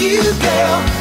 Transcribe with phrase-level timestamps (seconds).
[0.00, 0.95] You, girl,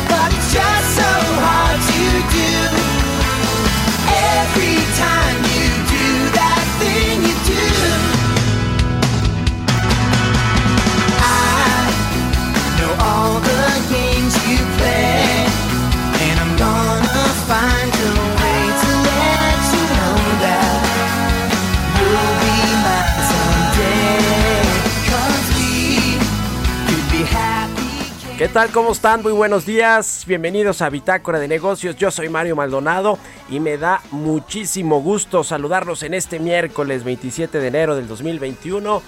[28.46, 28.72] ¿Qué tal?
[28.72, 29.24] ¿Cómo están?
[29.24, 30.24] Muy buenos días.
[30.28, 31.96] Bienvenidos a Bitácora de Negocios.
[31.96, 33.18] Yo soy Mario Maldonado
[33.50, 39.02] y me da muchísimo gusto saludarlos en este miércoles 27 de enero del 2021.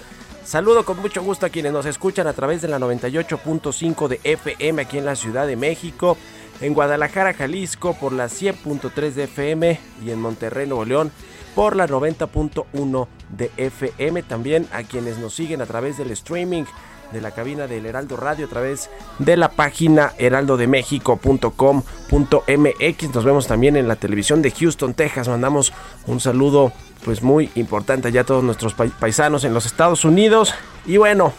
[0.44, 4.82] Saludo con mucho gusto a quienes nos escuchan a través de la 98.5 de FM
[4.82, 6.18] aquí en la Ciudad de México,
[6.60, 11.12] en Guadalajara, Jalisco por la 100.3 de FM y en Monterrey, Nuevo León
[11.54, 14.24] por la 90.1 de FM.
[14.24, 16.64] También a quienes nos siguen a través del streaming
[17.12, 23.14] de la cabina del Heraldo Radio a través de la página heraldodemexico.com.mx.
[23.14, 25.28] Nos vemos también en la televisión de Houston, Texas.
[25.28, 25.72] Mandamos
[26.06, 26.72] un saludo
[27.04, 30.54] pues muy importante allá a todos nuestros pai- paisanos en los Estados Unidos.
[30.86, 31.32] Y bueno,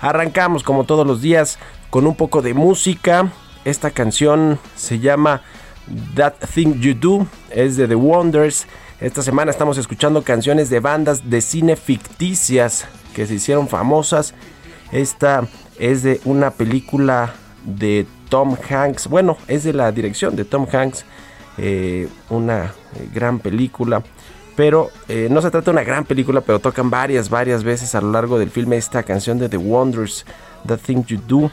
[0.00, 1.58] arrancamos como todos los días
[1.90, 3.30] con un poco de música.
[3.64, 5.42] Esta canción se llama
[6.14, 8.66] That Thing You Do, es de The Wonders.
[9.00, 14.34] Esta semana estamos escuchando canciones de bandas de cine ficticias que se hicieron famosas.
[14.92, 15.46] Esta
[15.78, 17.34] es de una película
[17.64, 19.08] de Tom Hanks.
[19.08, 21.04] Bueno, es de la dirección de Tom Hanks.
[21.56, 24.02] eh, una eh, gran película.
[24.56, 28.00] Pero eh, no se trata de una gran película, pero tocan varias, varias veces a
[28.00, 30.24] lo largo del filme esta canción de The Wonders,
[30.66, 31.50] The Thing You Do.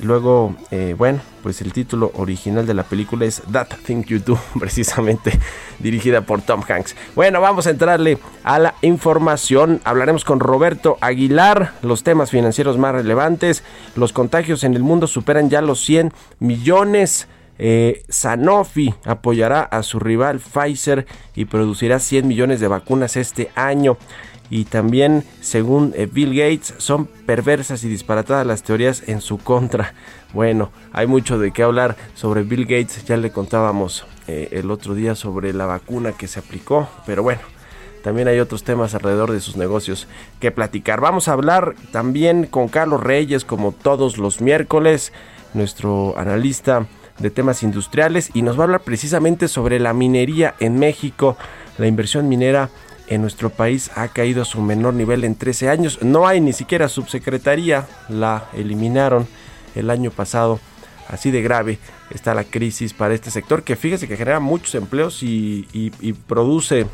[0.00, 4.38] Luego, eh, bueno, pues el título original de la película es That Thing You Do,
[4.60, 5.32] precisamente
[5.80, 6.94] dirigida por Tom Hanks.
[7.16, 9.80] Bueno, vamos a entrarle a la información.
[9.84, 13.64] Hablaremos con Roberto Aguilar, los temas financieros más relevantes.
[13.96, 17.26] Los contagios en el mundo superan ya los 100 millones.
[17.60, 23.96] Eh, Sanofi apoyará a su rival Pfizer y producirá 100 millones de vacunas este año.
[24.50, 29.94] Y también, según eh, Bill Gates, son perversas y disparatadas las teorías en su contra.
[30.32, 33.04] Bueno, hay mucho de qué hablar sobre Bill Gates.
[33.04, 36.88] Ya le contábamos eh, el otro día sobre la vacuna que se aplicó.
[37.04, 37.40] Pero bueno,
[38.02, 40.06] también hay otros temas alrededor de sus negocios
[40.40, 41.00] que platicar.
[41.00, 45.12] Vamos a hablar también con Carlos Reyes, como todos los miércoles,
[45.52, 46.86] nuestro analista
[47.18, 51.36] de temas industriales, y nos va a hablar precisamente sobre la minería en México.
[51.76, 52.70] La inversión minera
[53.08, 56.02] en nuestro país ha caído a su menor nivel en 13 años.
[56.02, 59.26] No hay ni siquiera subsecretaría, la eliminaron
[59.74, 60.60] el año pasado.
[61.08, 61.78] Así de grave
[62.10, 65.90] está la crisis para este sector que fíjese que genera muchos empleos y,
[66.26, 66.86] produce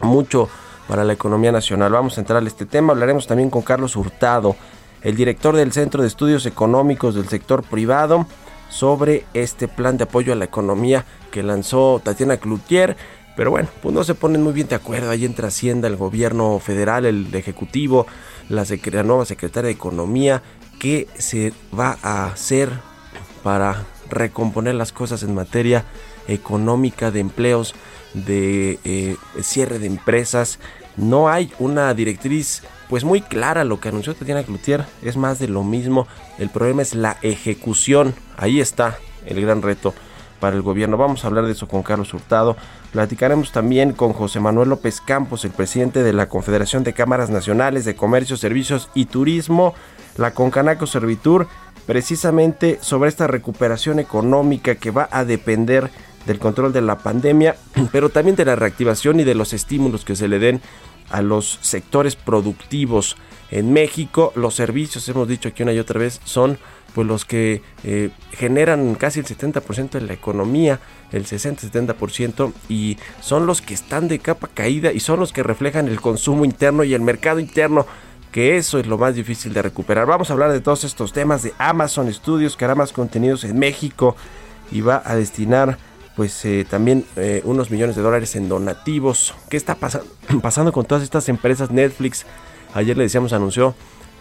[0.00, 0.48] mucho
[0.88, 1.92] para la economía nacional.
[1.92, 2.92] Vamos a entrar a este tema.
[2.92, 4.56] Hablaremos también con Carlos Hurtado,
[5.02, 8.26] el director del Centro de Estudios Económicos del Sector Privado,
[8.70, 12.96] sobre este plan de apoyo a la economía que lanzó Tatiana Cloutier.
[13.36, 15.10] Pero bueno, pues no se ponen muy bien de acuerdo.
[15.10, 18.06] Ahí entra Hacienda, el gobierno federal, el Ejecutivo,
[18.48, 18.64] la
[19.02, 20.42] nueva secretaria de Economía.
[20.78, 22.70] ¿Qué se va a hacer
[23.42, 25.84] para recomponer las cosas en materia
[26.28, 27.74] económica de empleos,
[28.14, 30.58] de eh, cierre de empresas.
[30.96, 33.64] No hay una directriz pues muy clara.
[33.64, 36.06] Lo que anunció Tatiana Cloutier es más de lo mismo.
[36.38, 38.14] El problema es la ejecución.
[38.36, 39.94] Ahí está el gran reto
[40.44, 40.98] para el gobierno.
[40.98, 42.54] Vamos a hablar de eso con Carlos Hurtado.
[42.92, 47.86] Platicaremos también con José Manuel López Campos, el presidente de la Confederación de Cámaras Nacionales
[47.86, 49.72] de Comercio, Servicios y Turismo,
[50.18, 51.48] la Concanaco Servitur,
[51.86, 55.90] precisamente sobre esta recuperación económica que va a depender
[56.26, 57.56] del control de la pandemia,
[57.90, 60.60] pero también de la reactivación y de los estímulos que se le den
[61.08, 63.16] a los sectores productivos
[63.50, 64.30] en México.
[64.36, 66.58] Los servicios, hemos dicho aquí una y otra vez, son
[66.94, 70.78] pues los que eh, generan casi el 70% de la economía,
[71.10, 75.88] el 60-70%, y son los que están de capa caída y son los que reflejan
[75.88, 77.86] el consumo interno y el mercado interno
[78.30, 80.06] que eso es lo más difícil de recuperar.
[80.06, 83.58] Vamos a hablar de todos estos temas de Amazon Studios, que hará más contenidos en
[83.58, 84.16] México
[84.72, 85.78] y va a destinar
[86.16, 89.34] pues eh, también eh, unos millones de dólares en donativos.
[89.48, 90.08] ¿Qué está pasando,
[90.42, 91.70] pasando con todas estas empresas?
[91.70, 92.26] Netflix,
[92.72, 93.74] ayer le decíamos, anunció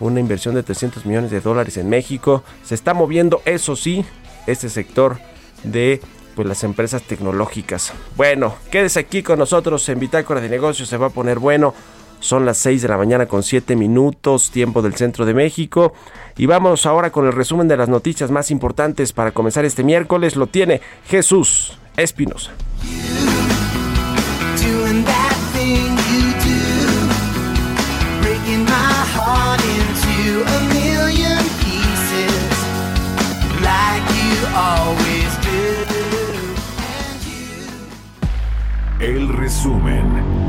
[0.03, 2.43] una inversión de 300 millones de dólares en México.
[2.63, 4.05] Se está moviendo, eso sí,
[4.47, 5.17] este sector
[5.63, 6.01] de
[6.35, 7.93] pues las empresas tecnológicas.
[8.15, 11.73] Bueno, quédese aquí con nosotros en Bitácora de Negocios, se va a poner bueno.
[12.19, 15.93] Son las 6 de la mañana con 7 minutos, tiempo del centro de México.
[16.37, 20.37] Y vamos ahora con el resumen de las noticias más importantes para comenzar este miércoles.
[20.37, 22.51] Lo tiene Jesús Espinosa.
[39.03, 40.42] El resumen.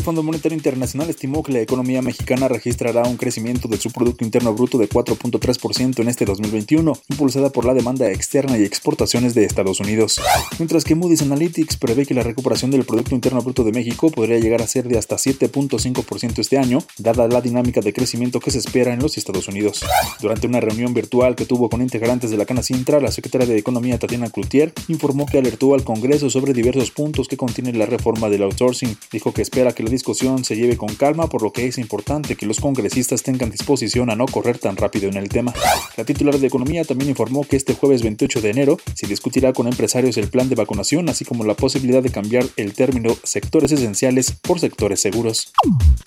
[0.00, 4.24] El Fondo Monetario Internacional estimó que la economía mexicana registrará un crecimiento de su Producto
[4.24, 9.44] Interno Bruto de 4.3% en este 2021, impulsada por la demanda externa y exportaciones de
[9.44, 10.18] Estados Unidos.
[10.58, 14.38] Mientras que Moody's Analytics prevé que la recuperación del Producto Interno Bruto de México podría
[14.38, 18.56] llegar a ser de hasta 7.5% este año, dada la dinámica de crecimiento que se
[18.56, 19.84] espera en los Estados Unidos.
[20.22, 23.98] Durante una reunión virtual que tuvo con integrantes de la Canacintra, la secretaria de Economía
[23.98, 28.44] Tatiana Cloutier informó que alertó al Congreso sobre diversos puntos que contiene la reforma del
[28.44, 28.96] outsourcing.
[29.12, 32.36] Dijo que espera que la discusión se lleve con calma, por lo que es importante
[32.36, 35.52] que los congresistas tengan disposición a no correr tan rápido en el tema.
[35.96, 39.66] La titular de Economía también informó que este jueves 28 de enero se discutirá con
[39.66, 44.32] empresarios el plan de vacunación, así como la posibilidad de cambiar el término sectores esenciales
[44.32, 45.52] por sectores seguros.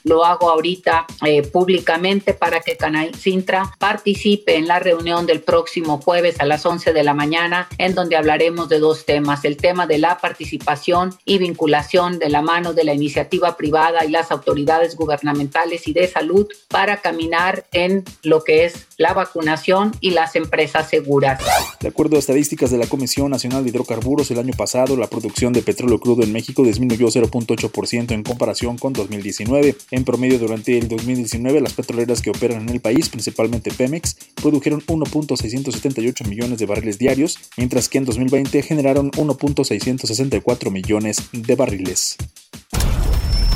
[0.04, 6.00] Lo hago ahorita eh, públicamente para que Canal Sintra participe en la reunión del próximo
[6.00, 9.88] jueves a las 11 de la mañana, en donde hablaremos de dos temas, el tema
[9.88, 13.73] de la participación y vinculación de la mano de la iniciativa privada
[14.06, 19.92] y las autoridades gubernamentales y de salud para caminar en lo que es la vacunación
[20.00, 21.42] y las empresas seguras.
[21.80, 25.54] De acuerdo a estadísticas de la Comisión Nacional de Hidrocarburos, el año pasado la producción
[25.54, 29.76] de petróleo crudo en México disminuyó 0.8% en comparación con 2019.
[29.92, 34.82] En promedio, durante el 2019, las petroleras que operan en el país, principalmente Pemex, produjeron
[34.82, 42.18] 1.678 millones de barriles diarios, mientras que en 2020 generaron 1.664 millones de barriles.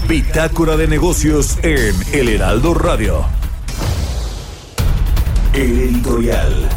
[0.08, 3.26] Bitácora de negocios en El Heraldo Radio.
[5.54, 6.70] El editorial.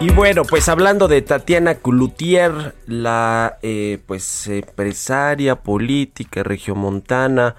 [0.00, 7.56] Y bueno, pues hablando de Tatiana Cloutier, la eh, pues empresaria política regiomontana,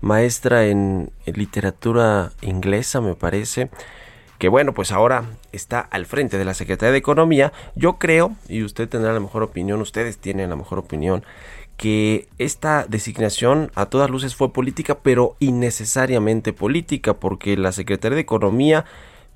[0.00, 3.68] maestra en, en literatura inglesa, me parece,
[4.38, 7.52] que bueno, pues ahora está al frente de la Secretaría de Economía.
[7.74, 11.24] Yo creo, y usted tendrá la mejor opinión, ustedes tienen la mejor opinión,
[11.76, 18.22] que esta designación a todas luces fue política, pero innecesariamente política, porque la Secretaría de
[18.22, 18.84] Economía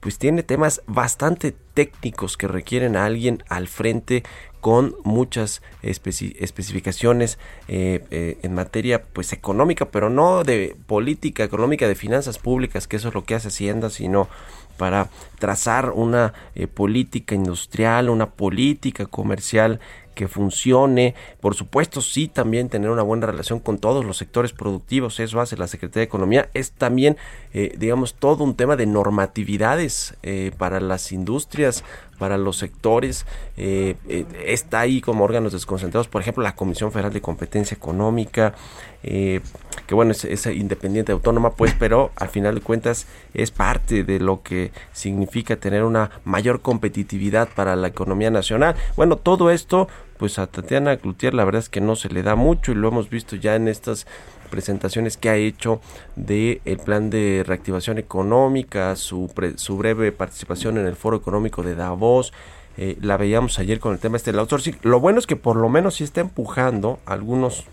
[0.03, 4.25] pues tiene temas bastante técnicos que requieren a alguien al frente
[4.61, 11.87] con muchas especi especificaciones eh, eh, en materia pues económica, pero no de política económica,
[11.87, 14.29] de finanzas públicas, que eso es lo que hace Hacienda, sino
[14.77, 19.81] para trazar una eh, política industrial, una política comercial
[20.15, 21.15] que funcione.
[21.41, 25.57] Por supuesto, sí, también tener una buena relación con todos los sectores productivos, eso hace
[25.57, 26.51] la Secretaría de Economía.
[26.55, 27.17] Es también,
[27.53, 31.85] eh, digamos, todo un tema de normatividades eh, para las industrias,
[32.23, 33.27] para los sectores.
[33.57, 38.55] Eh, eh, está ahí como órganos desconcentrados, por ejemplo, la Comisión Federal de Competencia Económica,
[39.03, 39.41] eh,
[39.89, 44.21] que bueno, es, es independiente autónoma, pues, pero al final de cuentas es parte de
[44.21, 48.77] lo que significa tener una mayor competitividad para la economía nacional.
[48.95, 49.89] Bueno, todo esto,
[50.23, 52.87] pues a Tatiana Cloutier la verdad es que no se le da mucho y lo
[52.87, 54.07] hemos visto ya en estas
[54.53, 55.81] presentaciones que ha hecho
[56.15, 61.65] de el plan de reactivación económica, su, pre- su breve participación en el foro económico
[61.65, 62.33] de Davos.
[62.77, 64.77] eh, la veíamos ayer con el tema este del outsourcing.
[64.83, 67.65] Lo bueno es que por lo menos sí está empujando algunos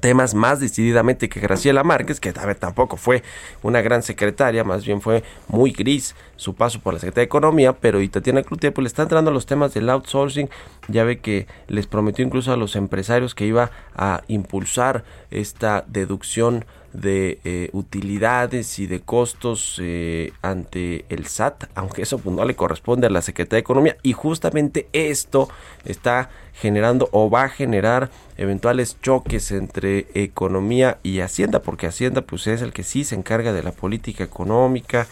[0.00, 3.22] temas más decididamente que Graciela Márquez, que ver, tampoco fue
[3.62, 7.72] una gran secretaria, más bien fue muy gris su paso por la Secretaría de Economía,
[7.72, 10.48] pero y Tatiana Cloutier pues le está entrando a los temas del outsourcing,
[10.88, 16.64] ya ve que les prometió incluso a los empresarios que iba a impulsar esta deducción
[16.96, 22.56] de eh, utilidades y de costos eh, ante el SAT, aunque eso pues, no le
[22.56, 25.48] corresponde a la Secretaría de Economía y justamente esto
[25.84, 32.46] está generando o va a generar eventuales choques entre economía y Hacienda, porque Hacienda pues
[32.46, 35.06] es el que sí se encarga de la política económica,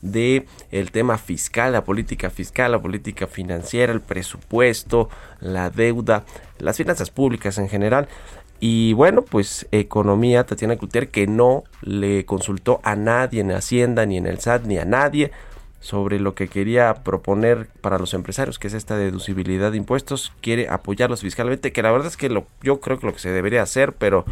[0.00, 6.24] de el tema fiscal, la política fiscal, la política financiera, el presupuesto, la deuda,
[6.58, 8.08] las finanzas públicas en general.
[8.58, 14.16] Y bueno, pues economía, Tatiana Cloutier, que no le consultó a nadie en Hacienda, ni
[14.16, 15.30] en el SAT, ni a nadie
[15.80, 20.68] sobre lo que quería proponer para los empresarios, que es esta deducibilidad de impuestos, quiere
[20.68, 23.62] apoyarlos fiscalmente, que la verdad es que lo, yo creo que lo que se debería
[23.62, 24.24] hacer, pero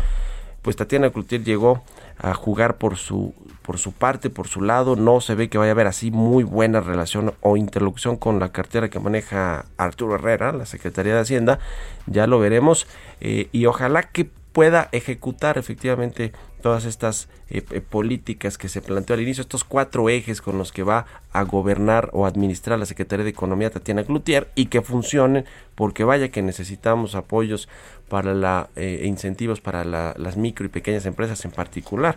[0.62, 1.85] pues Tatiana Cloutier llegó
[2.18, 5.71] a jugar por su por su parte, por su lado, no se ve que vaya
[5.71, 10.52] a haber así muy buena relación o interlocución con la cartera que maneja Arturo Herrera,
[10.52, 11.59] la Secretaría de Hacienda,
[12.06, 12.87] ya lo veremos
[13.23, 16.32] eh, y ojalá que pueda ejecutar efectivamente
[16.62, 20.73] todas estas eh, eh, políticas que se planteó al inicio, estos cuatro ejes con los
[20.73, 25.44] que va a gobernar o administrar la Secretaría de Economía Tatiana Glutier y que funcionen,
[25.75, 27.68] porque vaya que necesitamos apoyos
[28.08, 32.16] para la incentivos para las micro y pequeñas empresas en particular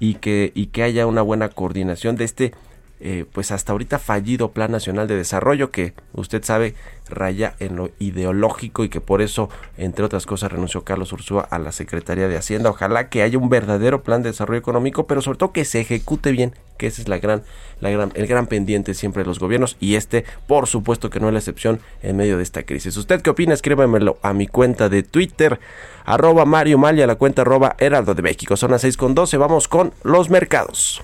[0.00, 2.52] y que, y que haya una buena coordinación de este
[3.00, 6.74] eh, pues hasta ahorita fallido Plan Nacional de Desarrollo que usted sabe
[7.08, 11.58] raya en lo ideológico y que por eso entre otras cosas renunció Carlos Ursúa a
[11.58, 12.70] la Secretaría de Hacienda.
[12.70, 16.32] Ojalá que haya un verdadero plan de desarrollo económico, pero sobre todo que se ejecute
[16.32, 17.42] bien, que ese es la gran,
[17.80, 21.38] el gran pendiente siempre de los gobiernos y este por supuesto que no es la
[21.38, 22.96] excepción en medio de esta crisis.
[22.96, 23.54] ¿Usted qué opina?
[23.54, 25.60] Escríbamelo a mi cuenta de Twitter,
[26.04, 28.56] arroba Mario Mal y a la cuenta arroba Heraldo de México.
[28.56, 31.02] Son las 6 con 12, vamos con los mercados.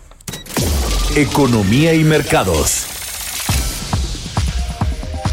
[1.17, 2.89] Economía y mercados.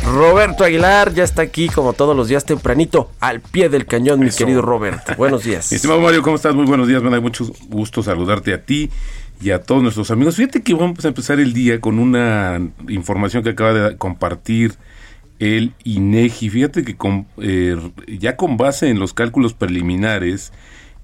[0.05, 4.29] Roberto Aguilar ya está aquí como todos los días tempranito al pie del cañón, mi
[4.29, 5.13] querido Roberto.
[5.17, 5.71] Buenos días.
[5.71, 6.53] Estimado Mario, ¿cómo estás?
[6.53, 7.01] Muy buenos días.
[7.01, 8.91] Me da mucho gusto saludarte a ti
[9.41, 10.35] y a todos nuestros amigos.
[10.35, 14.75] Fíjate que vamos a empezar el día con una información que acaba de compartir
[15.39, 16.51] el INEGI.
[16.51, 17.75] Fíjate que con, eh,
[18.07, 20.53] ya con base en los cálculos preliminares,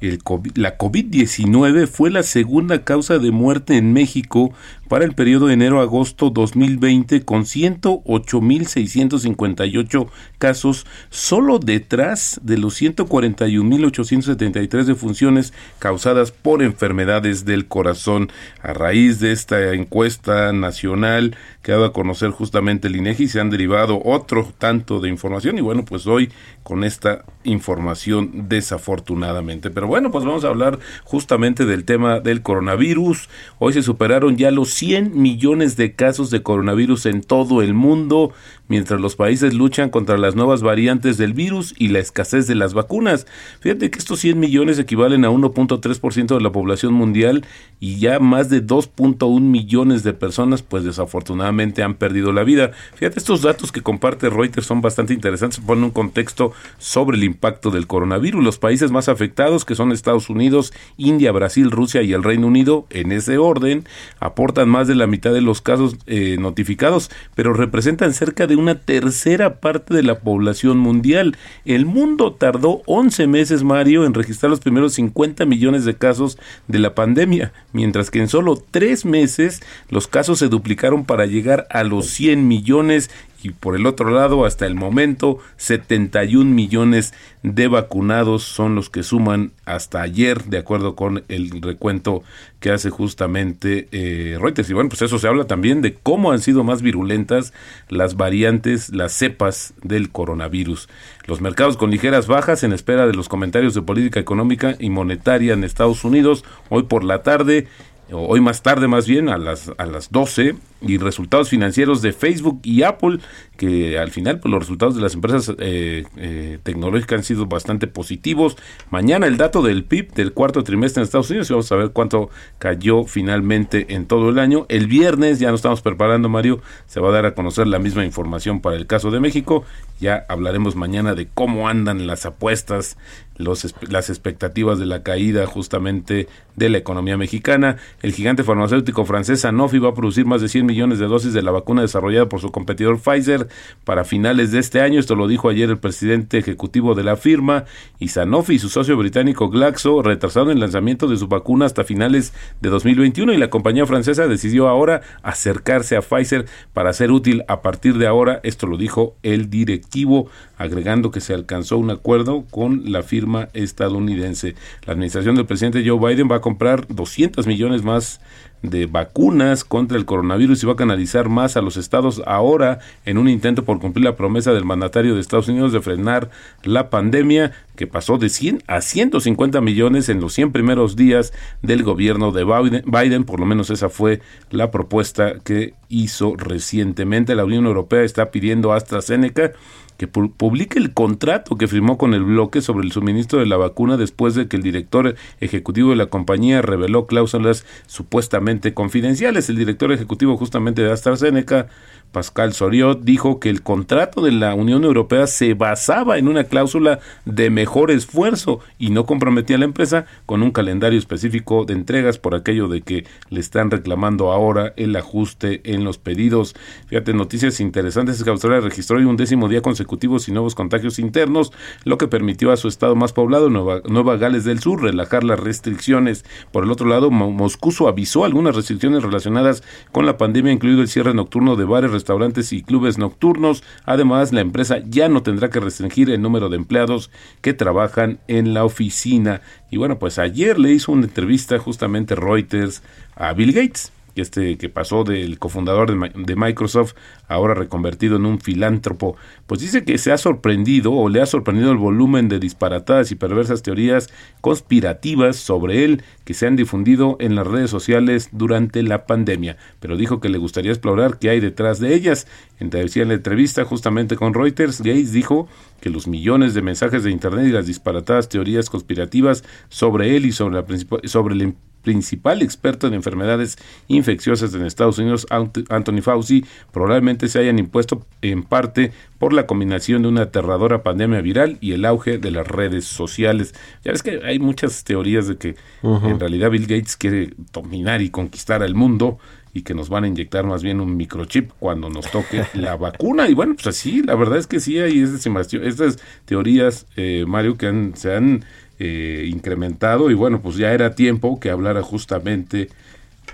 [0.02, 0.20] el
[0.56, 4.54] la COVID-19 fue la segunda causa de muerte en México
[4.88, 15.54] para el periodo de enero-agosto 2020 con 108.658 casos, solo detrás de los 141.873 defunciones
[15.80, 18.30] causadas por enfermedades del corazón.
[18.62, 23.40] A raíz de esta encuesta nacional que ha dado a conocer justamente el INEGI se
[23.40, 26.32] han derivado otro tanto de información y bueno, pues hoy
[26.64, 29.70] con esta información desafortunadamente.
[29.70, 33.30] Pero bueno, pues vamos a hablar justamente del tema del coronavirus.
[33.60, 38.32] Hoy se superaron ya los 100 millones de casos de coronavirus en todo el mundo,
[38.68, 42.76] mientras los países luchan contra las nuevas variantes del virus y la escasez de las
[42.76, 43.26] vacunas.
[43.60, 47.44] Fíjate que estos 100 millones equivalen a 1.3% de la población mundial
[47.80, 52.70] y ya más de 2.1 millones de personas pues desafortunadamente han perdido la vida.
[52.94, 57.72] Fíjate, estos datos que comparte Reuters son bastante interesantes, ponen un contexto sobre el impacto
[57.72, 58.44] del coronavirus.
[58.44, 62.86] Los países más afectados, que son Estados Unidos, India, Brasil, Rusia y el Reino Unido,
[62.92, 63.86] en ese orden,
[64.20, 68.76] aportan más de la mitad de los casos eh, notificados, pero representan cerca de una
[68.76, 71.38] tercera parte de la población mundial.
[71.66, 76.80] El mundo tardó 11 meses, Mario, en registrar los primeros 50 millones de casos de
[76.80, 81.84] la pandemia, mientras que en solo tres meses los casos se duplicaron para llegar a
[81.84, 83.10] los 100 millones
[83.44, 87.14] y por el otro lado, hasta el momento, 71 millones
[87.44, 92.24] de vacunados son los que suman hasta ayer, de acuerdo con el recuento
[92.60, 94.70] que hace justamente eh, Reuters.
[94.70, 97.54] Y bueno, pues eso se habla también de cómo han sido más virulentas
[97.90, 100.90] las variantes, las cepas del coronavirus.
[101.26, 105.54] Los mercados con ligeras bajas en espera de los comentarios de política económica y monetaria
[105.54, 107.68] en Estados Unidos hoy por la tarde
[108.12, 112.60] hoy más tarde más bien a las a las 12 y resultados financieros de Facebook
[112.64, 113.20] y Apple
[113.58, 117.88] que al final pues, los resultados de las empresas eh, eh, tecnológicas han sido bastante
[117.88, 118.56] positivos.
[118.92, 121.90] Mañana el dato del PIB del cuarto trimestre en Estados Unidos y vamos a ver
[121.92, 122.30] cuánto
[122.60, 124.66] cayó finalmente en todo el año.
[124.70, 128.06] El viernes ya nos estamos preparando Mario se va a dar a conocer la misma
[128.06, 129.66] información para el caso de México.
[130.00, 132.98] Ya hablaremos mañana de cómo andan las apuestas
[133.38, 137.78] los, las expectativas de la caída justamente de la economía mexicana.
[138.02, 141.42] El gigante farmacéutico francés Sanofi va a producir más de 100 millones de dosis de
[141.42, 143.48] la vacuna desarrollada por su competidor Pfizer
[143.84, 145.00] para finales de este año.
[145.00, 147.66] Esto lo dijo ayer el presidente ejecutivo de la firma.
[147.98, 152.70] Y Sanofi su socio británico Glaxo retrasaron el lanzamiento de su vacuna hasta finales de
[152.70, 157.98] 2021 y la compañía francesa decidió ahora acercarse a Pfizer para ser útil a partir
[157.98, 158.40] de ahora.
[158.44, 164.56] Esto lo dijo el directivo, agregando que se alcanzó un acuerdo con la firma estadounidense.
[164.86, 168.22] La administración del presidente Joe Biden va a comprar 200 millones más
[168.62, 173.18] de vacunas contra el coronavirus y va a canalizar más a los estados ahora en
[173.18, 176.30] un intento por cumplir la promesa del mandatario de Estados Unidos de frenar
[176.64, 181.84] la pandemia que pasó de 100 a 150 millones en los 100 primeros días del
[181.84, 182.44] gobierno de
[182.86, 187.36] Biden, por lo menos esa fue la propuesta que hizo recientemente.
[187.36, 189.54] La Unión Europea está pidiendo a AstraZeneca
[189.98, 193.98] que publique el contrato que firmó con el bloque sobre el suministro de la vacuna
[193.98, 199.50] después de que el director ejecutivo de la compañía reveló cláusulas supuestamente confidenciales.
[199.50, 201.68] El director ejecutivo justamente de AstraZeneca
[202.12, 207.00] Pascal Soriot dijo que el contrato de la Unión Europea se basaba en una cláusula
[207.26, 212.18] de mejor esfuerzo y no comprometía a la empresa con un calendario específico de entregas
[212.18, 216.56] por aquello de que le están reclamando ahora el ajuste en los pedidos.
[216.88, 221.54] Fíjate, noticias interesantes es que Australia registró un décimo día consecutivo sin nuevos contagios internos,
[221.84, 225.40] lo que permitió a su estado más poblado, Nueva, Nueva Gales del Sur, relajar las
[225.40, 226.26] restricciones.
[226.52, 231.14] Por el otro lado, Moscú avisó algunas restricciones relacionadas con la pandemia, incluido el cierre
[231.14, 233.64] nocturno de bares, restaurantes y clubes nocturnos.
[233.86, 237.12] Además, la empresa ya no tendrá que restringir el número de empleados
[237.42, 239.42] que trabajan en la oficina.
[239.72, 242.84] Y bueno, pues ayer le hizo una entrevista justamente Reuters
[243.16, 246.94] a Bill Gates este que pasó del cofundador de, Microsoft,
[247.28, 251.72] ahora reconvertido en un filántropo, pues dice que se ha sorprendido o le ha sorprendido
[251.72, 254.10] el volumen de disparatadas y perversas teorías
[254.42, 259.98] conspirativas sobre él que se han difundido en las redes sociales durante la pandemia, pero
[259.98, 262.28] dijo que le gustaría explorar qué hay detrás de ellas.
[262.60, 265.48] En la entrevista justamente con Reuters, Gates dijo
[265.80, 270.32] que los millones de mensajes de Internet y las disparatadas teorías conspirativas sobre él y
[270.32, 270.66] sobre, la
[271.08, 271.56] sobre el
[271.88, 278.44] principal experto en enfermedades infecciosas en Estados Unidos, Anthony Fauci, probablemente se hayan impuesto en
[278.44, 282.84] parte por la combinación de una aterradora pandemia viral y el auge de las redes
[282.84, 283.56] sociales.
[283.86, 288.10] Ya ves que hay muchas teorías de que en realidad Bill Gates quiere dominar y
[288.10, 289.18] conquistar al mundo
[289.54, 293.30] y que nos van a inyectar más bien un microchip cuando nos toque la vacuna.
[293.30, 297.92] Y bueno, pues así, la verdad es que sí hay estas teorías, eh, Mario, que
[297.96, 298.44] se han
[298.80, 302.70] eh, incrementado y bueno, pues ya era tiempo que hablara justamente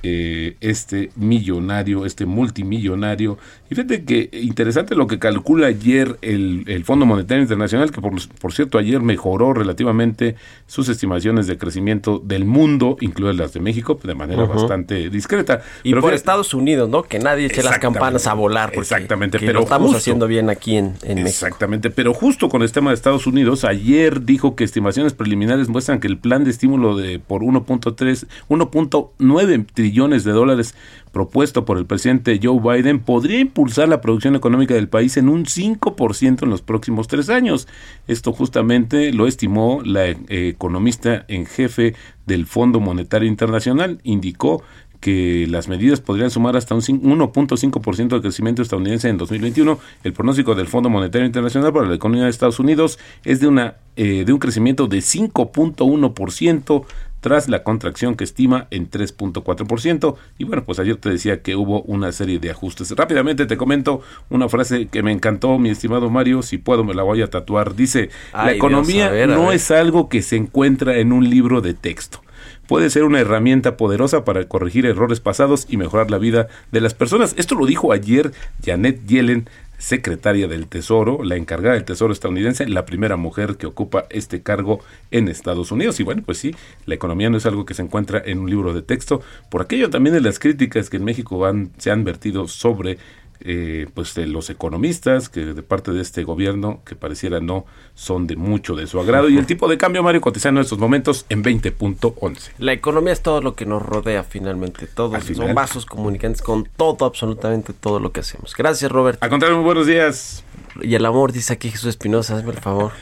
[0.01, 3.37] eh, este millonario, este multimillonario.
[3.69, 8.13] Y fíjate que interesante lo que calcula ayer el, el Fondo Monetario Internacional, que por,
[8.39, 10.35] por, cierto ayer mejoró relativamente
[10.67, 15.61] sus estimaciones de crecimiento del mundo, incluidas las de México, de manera bastante discreta.
[15.83, 17.03] Y por Estados Unidos, ¿no?
[17.03, 18.71] Que nadie eche las campanas a volar.
[18.73, 21.29] exactamente, pero lo estamos haciendo bien aquí en, en México.
[21.29, 25.99] Exactamente, pero justo con el tema de Estados Unidos, ayer dijo que estimaciones preliminares muestran
[25.99, 30.75] que el plan de estímulo de por 1.3, 1.9 trillones de dólares
[31.11, 35.43] propuesto por el presidente Joe Biden podría impulsar la producción económica del país en un
[35.43, 37.67] 5% en los próximos tres años.
[38.07, 43.99] Esto justamente lo estimó la eh, economista en jefe del Fondo Monetario Internacional.
[44.03, 44.63] Indicó
[45.01, 49.79] que las medidas podrían sumar hasta un 1.5% de crecimiento estadounidense en 2021.
[50.05, 53.75] El pronóstico del Fondo Monetario Internacional para la economía de Estados Unidos es de una
[53.97, 56.85] eh, de un crecimiento de 5.1%
[57.23, 60.15] tras la contracción que estima en 3.4%.
[60.37, 62.91] Y bueno, pues ayer te decía que hubo una serie de ajustes.
[62.91, 67.03] Rápidamente te comento una frase que me encantó, mi estimado Mario, si puedo me la
[67.03, 67.75] voy a tatuar.
[67.75, 72.21] Dice, la economía no es algo que se encuentra en un libro de texto
[72.67, 76.93] puede ser una herramienta poderosa para corregir errores pasados y mejorar la vida de las
[76.93, 77.35] personas.
[77.37, 78.31] Esto lo dijo ayer
[78.63, 79.49] Janet Yellen,
[79.83, 84.79] secretaria del Tesoro, la encargada del Tesoro estadounidense, la primera mujer que ocupa este cargo
[85.11, 85.99] en Estados Unidos.
[85.99, 88.73] Y bueno, pues sí, la economía no es algo que se encuentra en un libro
[88.73, 91.45] de texto, por aquello también de las críticas que en México
[91.79, 92.97] se han vertido sobre
[93.45, 98.25] eh, pues de los economistas que de parte de este gobierno que pareciera no son
[98.25, 99.27] de mucho de su agrado.
[99.27, 103.21] Y el tipo de cambio Mario cotizando en estos momentos en 20.11 la economía es
[103.21, 104.87] todo lo que nos rodea finalmente.
[104.87, 108.55] Todos son vasos comunicantes con todo absolutamente todo lo que hacemos.
[108.55, 110.45] Gracias Robert a contrario muy buenos días.
[110.81, 112.93] Y el amor dice aquí Jesús Espinosa hazme el favor.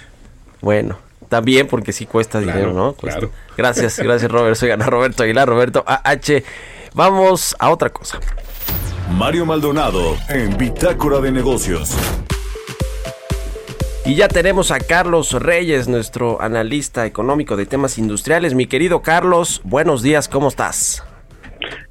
[0.61, 0.97] Bueno
[1.29, 3.29] también porque sí cuesta dinero no claro.
[3.55, 4.55] Gracias gracias Robert.
[4.55, 5.47] Soy Ana Roberto Aguilar.
[5.47, 6.43] Roberto AH
[6.95, 8.19] vamos a otra cosa
[9.17, 11.95] Mario Maldonado en Bitácora de Negocios.
[14.05, 18.55] Y ya tenemos a Carlos Reyes, nuestro analista económico de temas industriales.
[18.55, 21.03] Mi querido Carlos, buenos días, ¿cómo estás?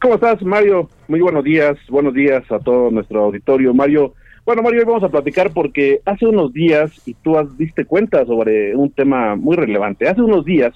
[0.01, 0.89] ¿Cómo estás, Mario?
[1.09, 3.75] Muy buenos días, buenos días a todo nuestro auditorio.
[3.75, 7.85] Mario, bueno, Mario, hoy vamos a platicar porque hace unos días, y tú has diste
[7.85, 10.73] cuenta sobre un tema muy relevante, hace unos días,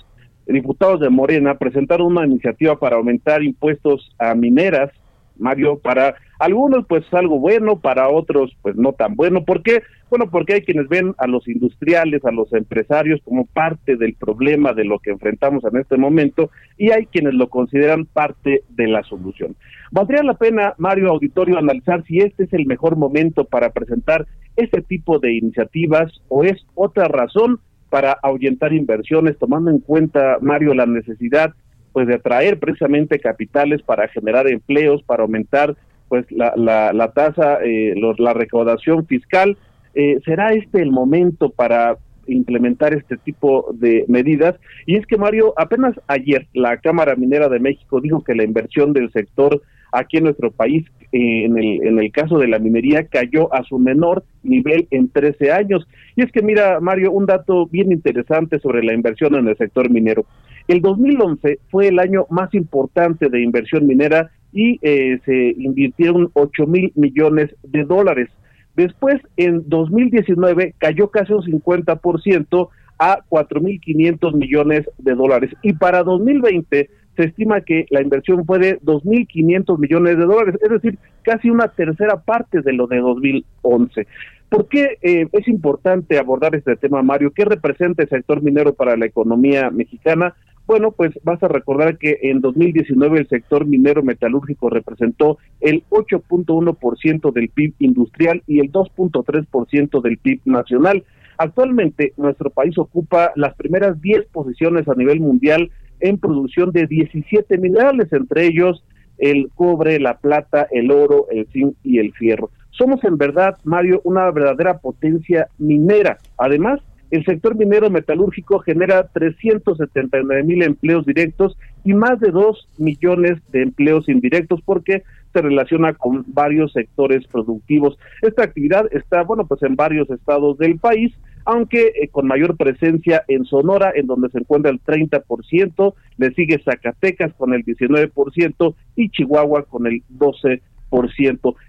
[0.46, 4.90] diputados de Morena presentaron una iniciativa para aumentar impuestos a mineras
[5.38, 9.44] Mario, para algunos pues algo bueno, para otros pues no tan bueno.
[9.44, 9.82] ¿Por qué?
[10.10, 14.72] Bueno, porque hay quienes ven a los industriales, a los empresarios como parte del problema
[14.72, 19.02] de lo que enfrentamos en este momento y hay quienes lo consideran parte de la
[19.02, 19.56] solución.
[19.90, 24.82] Valdría la pena, Mario Auditorio, analizar si este es el mejor momento para presentar este
[24.82, 30.86] tipo de iniciativas o es otra razón para ahuyentar inversiones, tomando en cuenta, Mario, la
[30.86, 31.54] necesidad
[31.94, 35.76] pues de atraer precisamente capitales para generar empleos, para aumentar
[36.08, 39.56] pues la, la, tasa, eh, la recaudación fiscal.
[39.94, 44.56] Eh, ¿Será este el momento para implementar este tipo de medidas?
[44.86, 48.92] Y es que Mario, apenas ayer la Cámara Minera de México dijo que la inversión
[48.92, 53.06] del sector aquí en nuestro país, eh, en, el, en el caso de la minería,
[53.06, 55.86] cayó a su menor nivel en 13 años.
[56.16, 59.88] Y es que mira, Mario, un dato bien interesante sobre la inversión en el sector
[59.90, 60.26] minero.
[60.66, 66.66] El 2011 fue el año más importante de inversión minera y eh, se invirtieron 8
[66.66, 68.30] mil millones de dólares.
[68.76, 75.50] Después, en 2019, cayó casi un 50% a 4.500 millones de dólares.
[75.62, 80.70] Y para 2020 se estima que la inversión fue de 2.500 millones de dólares, es
[80.70, 84.06] decir, casi una tercera parte de lo de 2011.
[84.48, 87.32] ¿Por qué eh, es importante abordar este tema, Mario?
[87.32, 90.34] ¿Qué representa el sector minero para la economía mexicana?
[90.66, 97.32] Bueno, pues vas a recordar que en 2019 el sector minero metalúrgico representó el 8.1%
[97.32, 101.04] del PIB industrial y el 2.3% del PIB nacional.
[101.36, 107.58] Actualmente nuestro país ocupa las primeras 10 posiciones a nivel mundial en producción de 17
[107.58, 108.84] minerales, entre ellos
[109.18, 112.50] el cobre, la plata, el oro, el zinc y el fierro.
[112.70, 116.18] Somos en verdad, Mario, una verdadera potencia minera.
[116.38, 123.38] Además, el sector minero metalúrgico genera 379 mil empleos directos y más de 2 millones
[123.52, 127.98] de empleos indirectos porque se relaciona con varios sectores productivos.
[128.22, 131.12] Esta actividad está, bueno, pues en varios estados del país,
[131.44, 136.62] aunque eh, con mayor presencia en Sonora, en donde se encuentra el 30%, le sigue
[136.64, 140.60] Zacatecas con el 19% y Chihuahua con el 12%.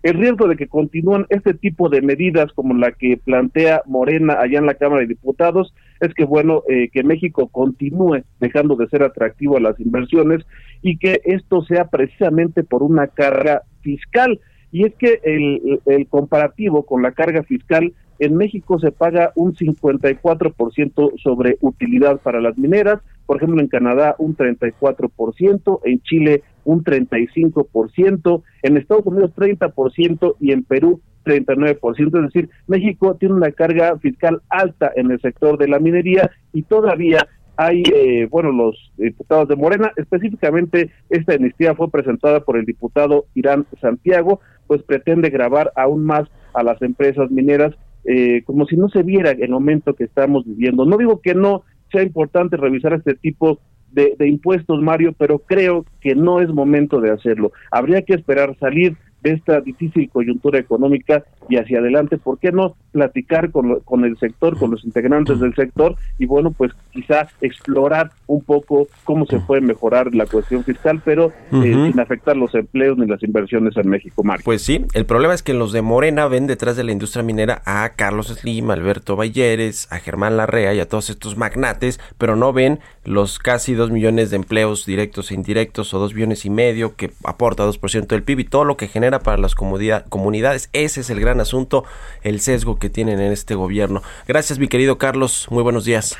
[0.03, 4.59] El riesgo de que continúen este tipo de medidas como la que plantea Morena allá
[4.59, 9.03] en la Cámara de Diputados es que, bueno, eh, que México continúe dejando de ser
[9.03, 10.45] atractivo a las inversiones
[10.81, 14.39] y que esto sea precisamente por una carga fiscal.
[14.71, 19.55] Y es que el, el comparativo con la carga fiscal en México se paga un
[19.55, 26.83] 54% sobre utilidad para las mineras, por ejemplo en Canadá un 34%, en Chile un
[26.83, 33.97] 35%, en Estados Unidos 30% y en Perú 39%, es decir, México tiene una carga
[33.99, 39.47] fiscal alta en el sector de la minería y todavía hay, eh, bueno, los diputados
[39.47, 45.71] de Morena, específicamente esta iniciativa fue presentada por el diputado Irán Santiago, pues pretende grabar
[45.75, 47.73] aún más a las empresas mineras
[48.07, 50.85] eh, como si no se viera el momento que estamos viviendo.
[50.85, 51.63] No digo que no
[51.95, 53.59] sea importante revisar este tipo
[53.91, 57.53] de, de impuestos, Mario, pero creo que no es momento de hacerlo.
[57.71, 62.75] Habría que esperar salir de esta difícil coyuntura económica y hacia adelante, ¿por qué no
[62.91, 68.11] platicar con, con el sector, con los integrantes del sector y bueno, pues quizá explorar
[68.27, 72.97] un poco cómo se puede mejorar la cuestión fiscal, pero eh, sin afectar los empleos
[72.97, 74.43] ni las inversiones en México, Mario?
[74.45, 77.61] Pues sí, el problema es que los de Morena ven detrás de la industria minera
[77.65, 82.53] a Carlos Slim, Alberto Balleres, a Germán Larrea y a todos estos magnates, pero no
[82.53, 86.95] ven los casi dos millones de empleos directos e indirectos o dos millones y medio
[86.95, 90.69] que aporta 2% del PIB y todo lo que genera para las comunidades.
[90.73, 91.83] Ese es el gran asunto,
[92.23, 94.01] el sesgo que tienen en este gobierno.
[94.27, 95.47] Gracias, mi querido Carlos.
[95.49, 96.17] Muy buenos días.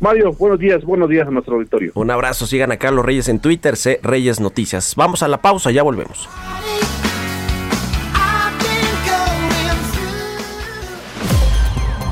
[0.00, 1.92] Mario, buenos días, buenos días a nuestro auditorio.
[1.94, 4.94] Un abrazo, sigan a Carlos Reyes en Twitter, C Reyes Noticias.
[4.96, 6.28] Vamos a la pausa, ya volvemos.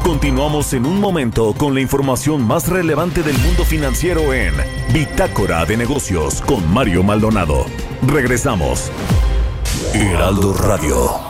[0.04, 4.52] Continuamos en un momento con la información más relevante del mundo financiero en
[4.92, 7.64] Bitácora de Negocios con Mario Maldonado.
[8.06, 8.90] Regresamos.
[9.94, 11.29] Heraldo Radio.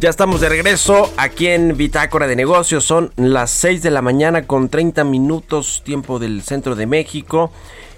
[0.00, 2.84] Ya estamos de regreso aquí en Bitácora de Negocios.
[2.84, 7.50] Son las 6 de la mañana con 30 minutos tiempo del centro de México.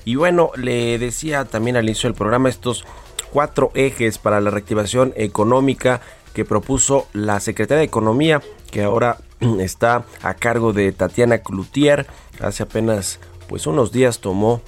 [0.06, 2.86] Y bueno, le decía también al inicio del programa estos
[3.30, 6.00] cuatro ejes para la reactivación económica
[6.32, 9.18] que propuso la Secretaría de Economía, que ahora
[9.60, 12.06] está a cargo de Tatiana Cloutier.
[12.40, 14.62] Hace apenas pues unos días tomó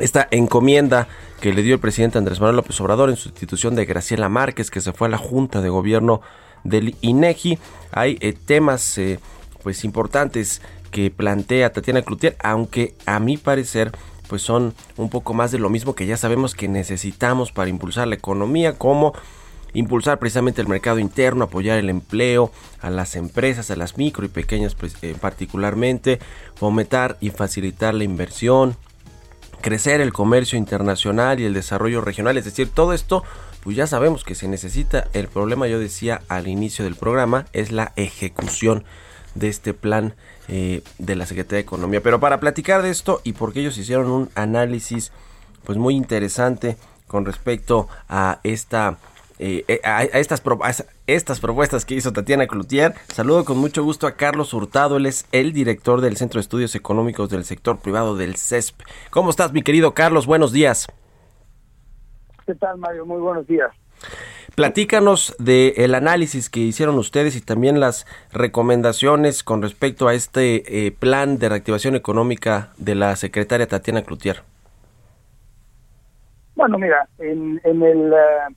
[0.00, 1.06] esta encomienda
[1.40, 4.80] que le dio el presidente Andrés Manuel López Obrador en sustitución de Graciela Márquez, que
[4.80, 6.20] se fue a la Junta de Gobierno
[6.68, 7.58] del INEGI.
[7.92, 9.18] Hay eh, temas eh,
[9.62, 13.92] pues importantes que plantea Tatiana Cloutier, aunque a mi parecer
[14.28, 18.08] pues son un poco más de lo mismo que ya sabemos que necesitamos para impulsar
[18.08, 19.14] la economía, como
[19.74, 24.28] impulsar precisamente el mercado interno, apoyar el empleo a las empresas, a las micro y
[24.28, 26.18] pequeñas pues, eh, particularmente,
[26.54, 28.76] fomentar y facilitar la inversión,
[29.60, 33.24] crecer el comercio internacional y el desarrollo regional, es decir, todo esto
[33.68, 35.08] pues ya sabemos que se necesita.
[35.12, 38.84] El problema, yo decía al inicio del programa, es la ejecución
[39.34, 40.14] de este plan
[40.48, 42.02] eh, de la Secretaría de Economía.
[42.02, 45.12] Pero para platicar de esto y porque ellos hicieron un análisis
[45.64, 46.78] pues muy interesante
[47.08, 48.96] con respecto a esta
[49.38, 50.42] eh, eh, a, estas,
[51.06, 52.94] estas propuestas que hizo Tatiana Cloutier.
[53.12, 56.74] Saludo con mucho gusto a Carlos Hurtado, él es el director del Centro de Estudios
[56.74, 58.80] Económicos del Sector Privado del CESP.
[59.10, 60.24] ¿Cómo estás, mi querido Carlos?
[60.24, 60.86] Buenos días.
[62.48, 63.04] ¿Qué tal, Mario?
[63.04, 63.68] Muy buenos días.
[64.54, 70.86] Platícanos del el análisis que hicieron ustedes y también las recomendaciones con respecto a este
[70.86, 74.36] eh, plan de reactivación económica de la secretaria Tatiana Cloutier.
[76.54, 78.54] Bueno, mira, en, en el uh,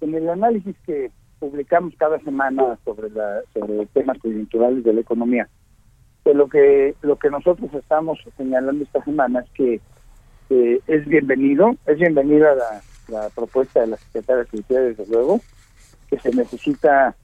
[0.00, 5.48] en el análisis que publicamos cada semana sobre la sobre temas coyunturales de la economía,
[6.24, 9.80] de lo que lo que nosotros estamos señalando esta semana es que
[10.50, 15.40] eh, es bienvenido, es bienvenida la la propuesta de la secretaria de desde luego,
[16.08, 17.14] que se necesita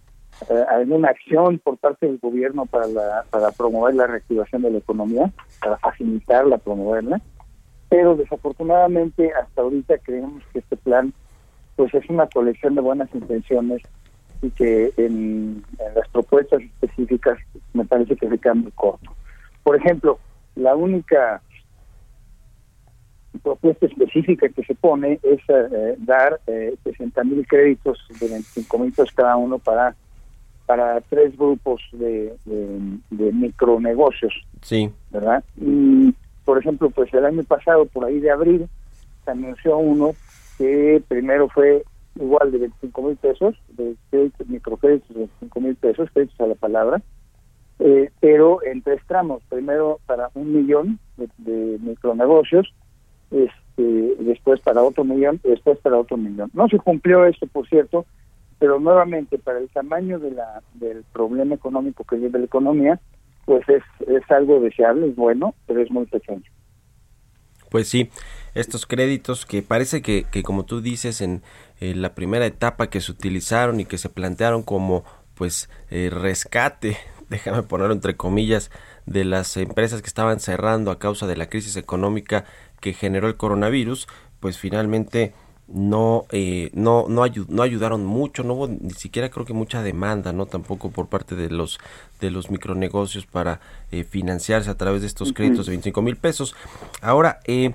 [0.49, 4.79] eh, alguna acción por parte del gobierno para, la, para promover la reactivación de la
[4.79, 7.21] economía, para facilitarla, promoverla,
[7.89, 11.13] pero desafortunadamente hasta ahorita creemos que este plan
[11.77, 13.83] pues es una colección de buenas intenciones
[14.43, 17.39] y que en, en las propuestas específicas
[17.75, 19.15] me parece que se queda muy corto.
[19.63, 20.19] Por ejemplo,
[20.55, 21.43] la única
[23.39, 28.93] propuesta específica que se pone es eh, dar eh, 60 mil créditos de 25 mil
[28.93, 29.95] pesos cada uno para
[30.67, 34.35] para tres grupos de, de, micronegocios.
[34.63, 34.91] Sí.
[35.11, 35.45] ¿Verdad?
[35.57, 36.13] Y,
[36.45, 38.69] por ejemplo, pues el año pasado, por ahí de abril,
[39.25, 40.11] se anunció uno
[40.59, 41.85] que primero fue
[42.17, 46.55] igual de 25 mil pesos, de créditos, microcréditos de 25 mil pesos, créditos a la
[46.55, 47.03] palabra,
[47.79, 49.43] eh, pero en tres tramos.
[49.49, 52.75] Primero para un millón de, de micronegocios,
[53.31, 56.51] este, después para otro millón después para otro millón.
[56.55, 58.07] No se cumplió esto, por cierto,
[58.59, 63.01] pero nuevamente para el tamaño de la, del problema económico que vive la economía,
[63.45, 66.45] pues es, es algo deseable, es bueno, pero es muy pequeño.
[67.71, 68.11] Pues sí,
[68.55, 71.43] estos créditos que parece que, que como tú dices, en,
[71.81, 76.97] la primera etapa que se utilizaron y que se plantearon como pues eh, rescate,
[77.29, 78.71] déjame ponerlo entre comillas,
[79.05, 82.47] de las empresas que estaban cerrando a causa de la crisis económica
[82.87, 84.07] que generó el coronavirus,
[84.39, 85.35] pues finalmente
[85.67, 90.33] no eh, no no, no ayudaron mucho no hubo ni siquiera creo que mucha demanda
[90.33, 91.81] no tampoco por parte de los
[92.21, 93.59] de los micronegocios para
[93.91, 96.55] eh, financiarse a través de estos créditos de 25 mil pesos.
[97.03, 97.75] Ahora eh,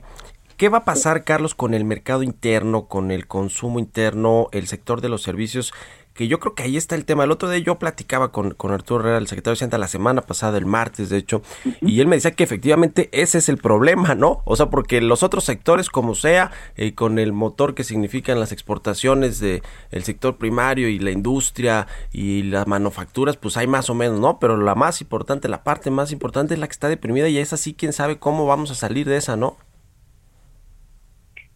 [0.55, 5.01] ¿Qué va a pasar, Carlos, con el mercado interno, con el consumo interno, el sector
[5.01, 5.73] de los servicios?
[6.13, 7.23] Que yo creo que ahí está el tema.
[7.23, 10.21] El otro día yo platicaba con, con Arturo Herrera, el secretario de Hacienda, la semana
[10.21, 11.41] pasada, el martes, de hecho,
[11.81, 14.41] y él me decía que efectivamente ese es el problema, ¿no?
[14.45, 18.51] O sea, porque los otros sectores, como sea, eh, con el motor que significan las
[18.51, 23.95] exportaciones del el sector primario y la industria y las manufacturas, pues hay más o
[23.95, 24.39] menos, ¿no?
[24.39, 27.53] Pero la más importante, la parte más importante es la que está deprimida y es
[27.53, 29.57] así, quién sabe cómo vamos a salir de esa, ¿no?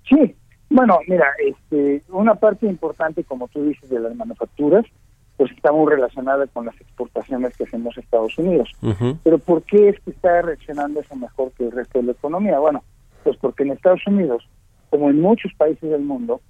[0.08, 0.36] Sí,
[0.76, 4.86] bueno, mira, este, una parte importante, como tú dices, de las manufacturas,
[5.38, 8.70] pues está muy relacionada con las exportaciones que hacemos a Estados Unidos.
[9.24, 12.60] Pero ¿por qué es que está reaccionando eso mejor que el resto de la economía?
[12.60, 12.84] Bueno,
[13.24, 14.50] pues porque en Estados Unidos,
[14.90, 16.42] como en muchos países del mundo,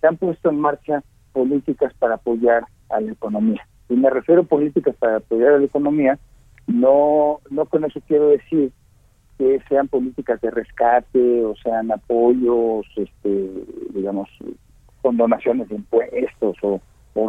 [0.00, 3.66] se han puesto en marcha políticas para apoyar a la economía.
[3.88, 6.20] Y me refiero a políticas para apoyar a la economía,
[6.68, 8.70] no, no con eso quiero decir
[9.42, 13.50] que sean políticas de rescate o sean apoyos, este,
[13.90, 14.28] digamos,
[15.00, 16.80] con donaciones de impuestos o,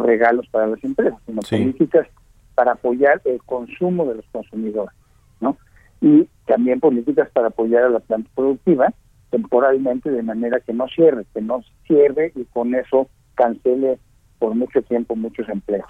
[0.02, 2.06] regalos para las empresas, sino políticas
[2.54, 4.94] para apoyar el consumo de los consumidores,
[5.40, 5.56] ¿no?
[6.00, 8.92] Y también políticas para apoyar a la planta productiva
[9.30, 13.98] temporalmente de manera que no cierre, que no cierre y con eso cancele
[14.38, 15.88] por mucho tiempo muchos empleos.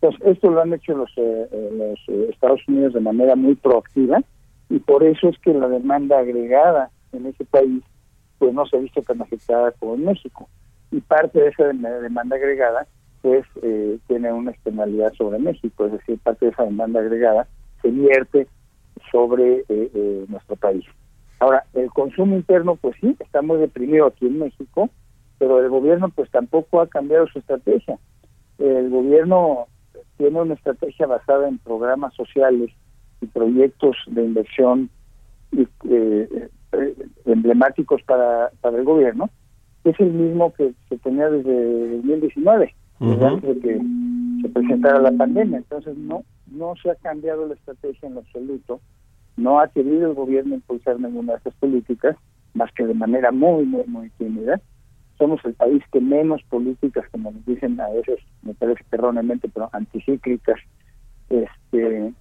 [0.00, 3.56] Entonces, esto lo han hecho los, eh, eh, los eh, Estados Unidos de manera muy
[3.56, 4.22] proactiva
[4.70, 7.82] y por eso es que la demanda agregada en ese país
[8.38, 10.48] pues no se ha visto tan afectada como en México.
[10.90, 12.86] Y parte de esa dem- demanda agregada
[13.22, 17.48] pues eh, tiene una externalidad sobre México, es decir, parte de esa demanda agregada
[17.82, 18.46] se vierte
[19.10, 20.84] sobre eh, eh, nuestro país.
[21.40, 24.90] Ahora, el consumo interno, pues sí, está muy deprimido aquí en México,
[25.38, 27.98] pero el gobierno pues tampoco ha cambiado su estrategia.
[28.58, 29.66] El gobierno
[30.16, 32.70] tiene una estrategia basada en programas sociales
[33.20, 34.90] y proyectos de inversión
[35.52, 39.30] eh, eh, emblemáticos para, para el gobierno,
[39.84, 43.26] es el mismo que se tenía desde 2019, desde Ujú.
[43.26, 43.80] antes de que
[44.42, 45.58] se presentara la pandemia.
[45.58, 48.80] Entonces, no, no se ha cambiado la estrategia en lo absoluto.
[49.36, 52.16] No ha querido el gobierno impulsar ninguna de estas políticas,
[52.54, 54.60] más que de manera muy, muy, muy tímida.
[55.16, 59.68] Somos el país que menos políticas, como nos dicen a veces, me parece erróneamente, pero
[59.72, 60.60] anticíclicas,
[61.30, 62.12] este,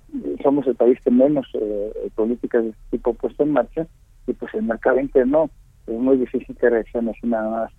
[0.43, 3.87] somos el país que menos eh, políticas de este tipo puesto en marcha
[4.27, 5.49] y pues el mercado interno
[5.87, 7.71] es muy difícil que reaccione así nada más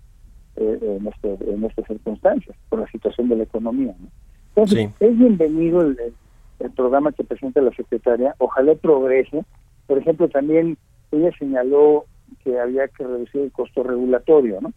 [0.55, 3.93] eh, en, este- en estas circunstancias por la situación de la economía.
[3.99, 4.07] ¿no?
[4.49, 6.13] Entonces, es bienvenido el, el-
[6.59, 9.45] el programa que presenta la secretaria, ojalá progrese.
[9.87, 10.77] Por ejemplo, también
[11.11, 12.03] ella señaló
[12.43, 14.73] que había que reducir el costo regulatorio, ¿no?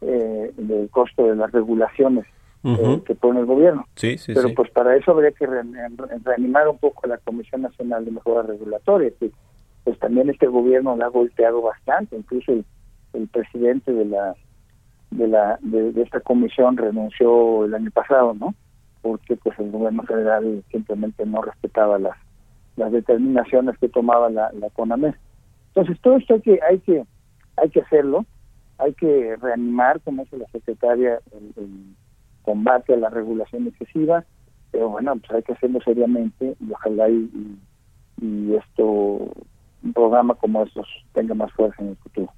[0.00, 2.26] Eh, el costo de las regulaciones
[2.64, 3.84] eh, que pone el gobierno.
[3.96, 4.54] Sí, sí, Pero sí.
[4.54, 8.10] pues para eso habría que re- re- reanimar un poco a la Comisión Nacional de
[8.10, 9.30] Mejora Regulatoria, que
[9.84, 12.64] pues también este gobierno la ha golpeado bastante, incluso el,
[13.12, 14.34] el presidente de la
[15.10, 18.54] de la de, de esta comisión renunció el año pasado, ¿no?
[19.02, 22.16] Porque pues el gobierno federal simplemente no respetaba las
[22.76, 25.14] las determinaciones que tomaba la, la CONAMES.
[25.68, 27.04] Entonces todo esto hay que hay que
[27.56, 28.24] hay que hacerlo,
[28.78, 31.70] hay que reanimar, como dice la secretaria, el, el
[32.44, 34.24] combate a la regulación excesiva,
[34.70, 37.58] pero bueno, pues hay que hacerlo seriamente y ojalá y,
[38.20, 38.84] y, esto,
[39.82, 42.32] un programa como estos tenga más fuerza en el futuro.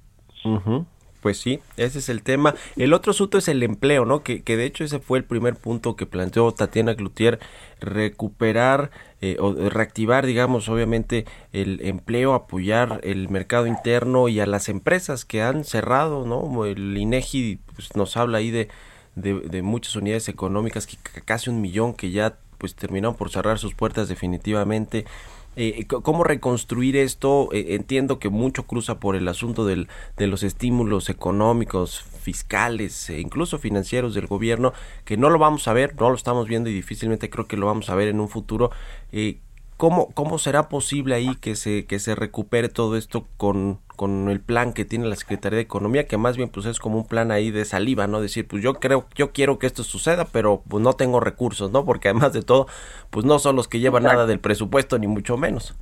[1.21, 2.53] Pues sí, ese es el tema.
[2.75, 4.23] El otro asunto es el empleo, ¿no?
[4.23, 7.39] Que, que de hecho ese fue el primer punto que planteó Tatiana Cloutier,
[7.81, 14.69] recuperar eh, o reactivar, digamos, obviamente el empleo, apoyar el mercado interno y a las
[14.69, 16.65] empresas que han cerrado, ¿no?
[16.65, 18.69] El INEGI pues, nos habla ahí de,
[19.17, 23.59] de, de muchas unidades económicas, que casi un millón que ya pues terminaron por cerrar
[23.59, 25.05] sus puertas definitivamente.
[25.59, 27.49] Eh, ¿Cómo reconstruir esto?
[27.51, 33.19] Eh, entiendo que mucho cruza por el asunto del, de los estímulos económicos, fiscales e
[33.19, 36.73] incluso financieros del gobierno, que no lo vamos a ver, no lo estamos viendo y
[36.73, 38.69] difícilmente creo que lo vamos a ver en un futuro.
[39.11, 39.39] Eh,
[39.77, 44.39] ¿cómo, ¿Cómo será posible ahí que se, que se recupere todo esto con, con el
[44.41, 47.31] plan que tiene la Secretaría de Economía, que más bien pues es como un plan
[47.31, 48.21] ahí de saliva, ¿no?
[48.21, 51.85] Decir, pues yo creo, yo quiero que esto suceda, pero pues no tengo recursos, ¿no?
[51.85, 52.67] Porque además de todo,
[53.11, 55.75] pues no son los que llevan nada del presupuesto, ni mucho menos.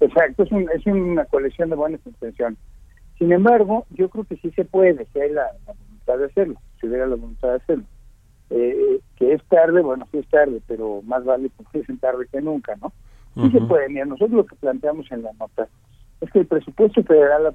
[0.00, 2.58] Exacto, es, un- es una colección de buenas intenciones.
[3.18, 6.60] Sin embargo, yo creo que sí se puede, si hay la, la voluntad de hacerlo,
[6.80, 7.84] si hubiera la voluntad de hacerlo.
[8.50, 12.40] Eh, que es tarde, bueno, sí es tarde, pero más vale que dicen tarde que
[12.40, 12.92] nunca, ¿no?
[13.34, 13.88] Sí se puede.
[13.90, 15.68] Mira, nosotros lo que planteamos en la nota
[16.20, 17.46] es que el presupuesto federal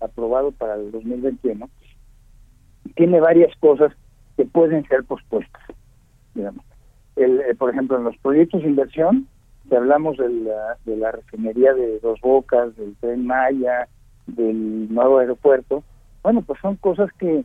[0.00, 1.68] aprobado para el 2021
[2.94, 3.92] tiene varias cosas
[4.36, 5.62] que pueden ser pospuestas,
[6.34, 6.64] digamos.
[7.16, 9.26] El, eh, por ejemplo, en los proyectos de inversión,
[9.68, 13.88] si hablamos de la, de la refinería de Dos Bocas, del Tren Maya,
[14.26, 15.82] del nuevo aeropuerto,
[16.22, 17.44] bueno, pues son cosas que, en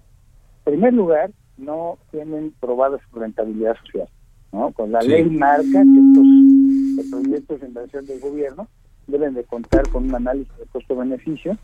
[0.64, 4.08] primer lugar, no tienen probada su rentabilidad social.
[4.52, 4.72] ¿no?
[4.72, 5.10] Con la Sí.
[5.10, 8.68] ley marca que estos proyectos de inversión del gobierno
[9.08, 11.58] deben de contar con un análisis de costo-beneficio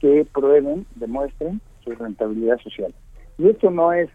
[0.00, 2.94] que prueben, demuestren su rentabilidad social.
[3.38, 4.08] Y esto no es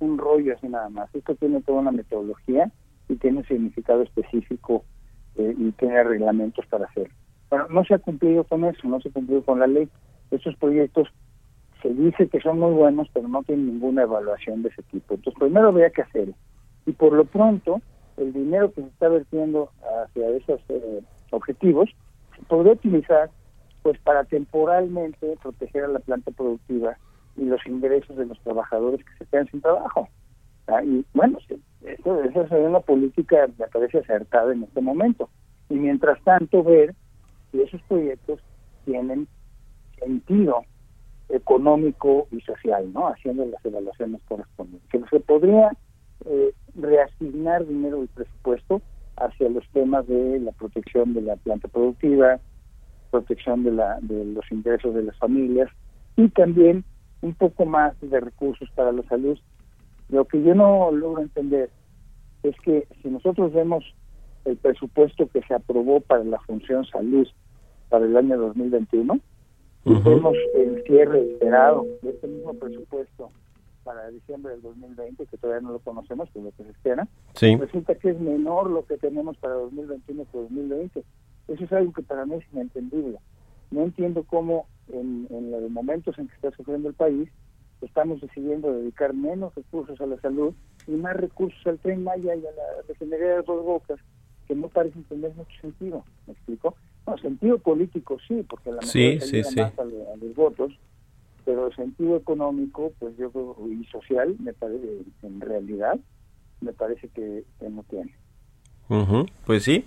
[0.00, 2.70] un rollo así nada más, esto tiene toda una metodología
[3.08, 4.84] y tiene un significado específico
[5.36, 7.14] eh, y tiene reglamentos para hacerlo.
[7.50, 9.88] Bueno, no se ha cumplido con eso, no se ha cumplido con la ley.
[10.30, 11.08] Estos proyectos
[11.82, 15.14] se dice que son muy buenos, pero no tienen ninguna evaluación de ese tipo.
[15.14, 16.34] Entonces, primero habría que hacerlo.
[16.86, 17.80] Y por lo pronto,
[18.16, 19.70] el dinero que se está vertiendo
[20.04, 21.90] hacia esos eh, objetivos
[22.36, 23.30] se podría utilizar
[23.82, 26.96] pues para temporalmente proteger a la planta productiva
[27.36, 30.08] y los ingresos de los trabajadores que se quedan sin trabajo.
[30.66, 31.38] Ah, Y bueno,
[31.82, 35.30] eso, esa sería una política, me parece acertada en este momento.
[35.70, 36.94] Y mientras tanto, ver
[37.50, 38.40] si esos proyectos
[38.84, 39.26] tienen
[39.98, 40.64] sentido
[41.32, 43.08] económico y social, ¿no?
[43.08, 44.88] Haciendo las evaluaciones correspondientes.
[44.90, 45.70] Que se podría
[46.26, 48.82] eh, reasignar dinero del presupuesto
[49.16, 52.40] hacia los temas de la protección de la planta productiva,
[53.10, 55.68] protección de, la, de los ingresos de las familias
[56.16, 56.84] y también
[57.22, 59.38] un poco más de recursos para la salud.
[60.08, 61.70] Lo que yo no logro entender
[62.42, 63.84] es que si nosotros vemos
[64.44, 67.28] el presupuesto que se aprobó para la función salud
[67.90, 69.20] para el año 2021,
[69.84, 73.30] y vemos el cierre esperado de este mismo presupuesto
[73.84, 77.56] para diciembre del 2020, que todavía no lo conocemos, pero lo que se espera, Sí.
[77.56, 81.04] resulta que es menor lo que tenemos para 2021 que 2020.
[81.48, 83.18] Eso es algo que para mí es inentendible.
[83.70, 87.28] No entiendo cómo en, en los momentos en que está sufriendo el país
[87.80, 90.52] estamos decidiendo dedicar menos recursos a la salud
[90.86, 93.98] y más recursos al tren Maya y a la refinería de Dos Bocas,
[94.46, 96.04] que no parecen tener mucho sentido.
[96.26, 96.74] ¿Me explico?
[97.10, 99.60] No, sentido político sí, porque la Sí, sí, sí.
[99.60, 100.72] más a, lo- a los votos,
[101.44, 104.86] pero el sentido económico, pues yo creo, y social, me parece,
[105.22, 105.98] en realidad,
[106.60, 108.14] me parece que, que no tiene.
[109.46, 109.84] Pues sí.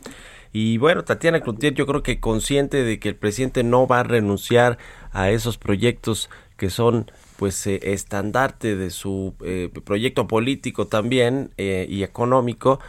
[0.53, 4.03] Y bueno, Tatiana Cloutier, yo creo que consciente de que el presidente no va a
[4.03, 4.78] renunciar
[5.11, 11.86] a esos proyectos que son pues eh, estandarte de su eh, proyecto político también eh,
[11.89, 12.80] y económico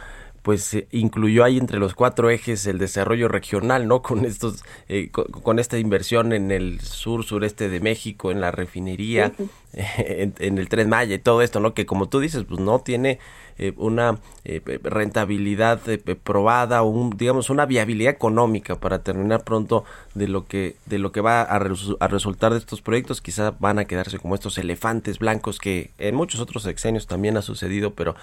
[0.45, 4.03] pues incluyó ahí entre los cuatro ejes el desarrollo regional, ¿no?
[4.03, 8.51] Con estos, eh, con, con esta inversión en el sur sureste de México, en la
[8.51, 9.33] refinería,
[9.73, 11.73] en, en el Tren Maya y todo esto, ¿no?
[11.73, 13.17] Que como tú dices, pues no tiene
[13.57, 19.83] eh, una eh, rentabilidad eh, probada, o un, digamos, una viabilidad económica para terminar pronto
[20.13, 23.21] de lo que de lo que va a, resu- a resultar de estos proyectos.
[23.21, 27.41] Quizá van a quedarse como estos elefantes blancos que en muchos otros sexenios también ha
[27.41, 28.15] sucedido, pero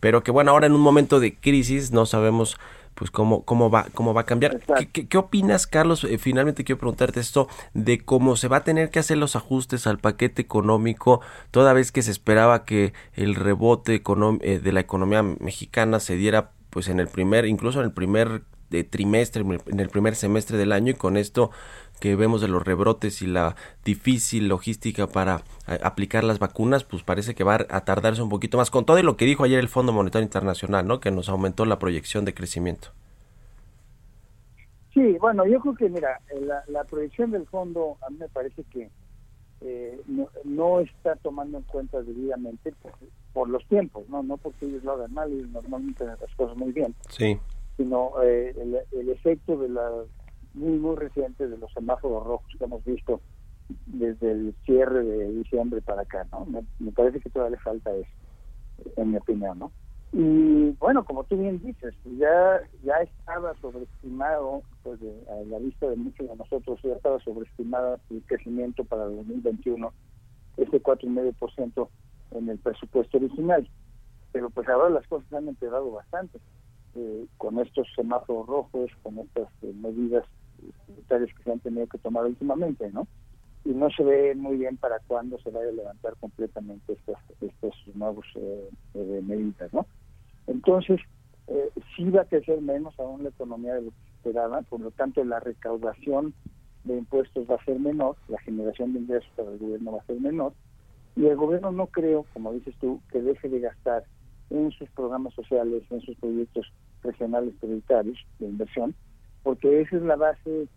[0.00, 2.56] pero que bueno, ahora en un momento de crisis no sabemos
[2.96, 4.58] pues cómo, cómo va cómo va a cambiar.
[4.58, 6.02] ¿Qué, qué, qué opinas, Carlos?
[6.02, 9.86] Eh, finalmente quiero preguntarte esto de cómo se va a tener que hacer los ajustes
[9.86, 11.20] al paquete económico,
[11.50, 14.02] toda vez que se esperaba que el rebote
[14.40, 18.42] eh, de la economía mexicana se diera pues en el primer, incluso en el primer
[18.72, 21.50] eh, trimestre, en el primer semestre del año y con esto
[22.00, 27.02] que vemos de los rebrotes y la difícil logística para eh, aplicar las vacunas, pues
[27.02, 28.70] parece que va a tardarse un poquito más.
[28.70, 31.00] Con todo y lo que dijo ayer el Fondo Monetario Internacional, ¿no?
[31.00, 32.88] Que nos aumentó la proyección de crecimiento.
[34.94, 38.28] Sí, bueno, yo creo que, mira, eh, la, la proyección del fondo a mí me
[38.28, 38.88] parece que
[39.60, 42.92] eh, no, no está tomando en cuenta debidamente por,
[43.34, 46.56] por los tiempos, no no porque ellos lo hagan mal y normalmente hacen las cosas
[46.56, 47.38] muy bien, Sí.
[47.76, 49.90] sino eh, el, el efecto de la
[50.56, 53.20] muy, muy reciente de los semáforos rojos que hemos visto
[53.86, 56.46] desde el cierre de diciembre para acá, ¿no?
[56.46, 58.10] Me, parece que todavía le falta eso,
[58.96, 59.72] en mi opinión, ¿no?
[60.12, 65.88] Y bueno, como tú bien dices, ya ya estaba sobreestimado, pues de- a la vista
[65.90, 69.92] de muchos de nosotros, ya estaba sobreestimado el crecimiento para el 2021,
[70.56, 71.90] ese 4,5%
[72.30, 73.68] en el presupuesto original.
[74.32, 76.38] Pero pues ahora las cosas han empeorado bastante
[76.94, 80.24] eh, con estos semáforos rojos, con estas eh, medidas
[81.06, 83.06] sanitarias que se han tenido que tomar últimamente, ¿no?
[83.64, 87.74] Y no se ve muy bien para cuándo se vaya a levantar completamente estas estos
[87.94, 89.86] nuevos eh, eh, medidas, ¿no?
[90.46, 91.00] Entonces,
[91.48, 94.80] eh, sí va a crecer menos aún la economía de lo que se esperaba, por
[94.80, 96.34] lo tanto la recaudación
[96.84, 100.06] de impuestos va a ser menor, la generación de ingresos para el gobierno va a
[100.06, 100.52] ser menor,
[101.16, 104.04] y el gobierno no creo, como dices tú, que deje de gastar
[104.50, 108.94] en sus programas sociales, en sus proyectos regionales prioritarios de inversión,
[109.42, 110.68] porque esa es la base,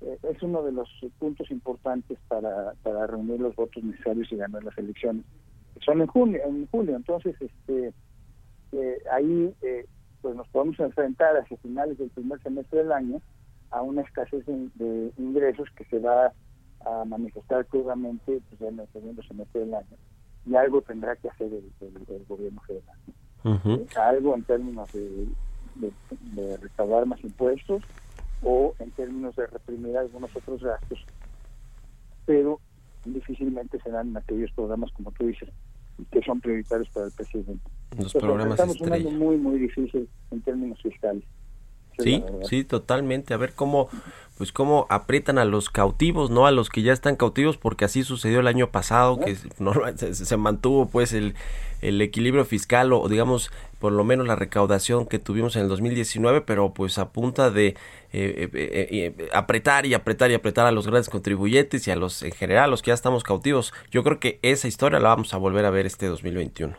[0.00, 0.88] es uno de los
[1.18, 5.24] puntos importantes para, para reunir los votos necesarios y ganar las elecciones.
[5.84, 7.92] Son en junio, en julio, entonces este
[8.72, 9.86] eh, ahí eh,
[10.20, 13.20] pues nos podemos enfrentar hacia finales del primer semestre del año
[13.70, 16.32] a una escasez de, de ingresos que se va
[16.84, 19.96] a manifestar crudamente pues, en el segundo semestre del año.
[20.46, 22.96] Y algo tendrá que hacer el, el- el gobierno federal.
[23.96, 25.26] Algo en términos de,
[25.76, 25.92] de,
[26.34, 27.82] de recaudar más impuestos
[28.42, 30.98] o en términos de reprimir algunos otros gastos,
[32.26, 32.60] pero
[33.04, 35.48] difícilmente serán aquellos programas, como tú dices,
[36.10, 37.62] que son prioritarios para el presidente.
[37.96, 39.18] Los Entonces, programas enfrentamos un año estrella.
[39.18, 41.24] muy, muy difícil en términos fiscales.
[41.98, 43.34] Sí, sí, totalmente.
[43.34, 43.88] A ver cómo,
[44.36, 46.46] pues cómo aprietan a los cautivos, ¿no?
[46.46, 50.14] A los que ya están cautivos, porque así sucedió el año pasado, que no, se,
[50.14, 51.34] se mantuvo pues el,
[51.82, 56.40] el equilibrio fiscal o digamos por lo menos la recaudación que tuvimos en el 2019,
[56.42, 57.76] pero pues a punta de
[58.12, 61.96] eh, eh, eh, eh, apretar y apretar y apretar a los grandes contribuyentes y a
[61.96, 63.72] los en general, a los que ya estamos cautivos.
[63.90, 66.74] Yo creo que esa historia la vamos a volver a ver este 2021.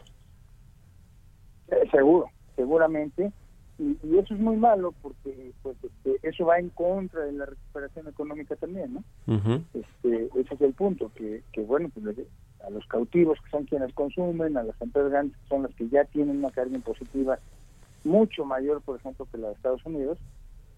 [1.69, 2.25] Eh, seguro,
[2.55, 3.31] seguramente.
[3.77, 7.45] Y, y eso es muy malo porque pues este, eso va en contra de la
[7.45, 9.33] recuperación económica también, ¿no?
[9.33, 9.63] Ujú.
[9.73, 12.17] este, ese es el punto, que, que bueno, pues
[12.65, 15.87] a los cautivos que son quienes consumen, a las empresas grandes que son las que
[15.87, 17.39] ya tienen una carga impositiva
[18.03, 20.17] mucho mayor, por ejemplo, que la de Estados Unidos,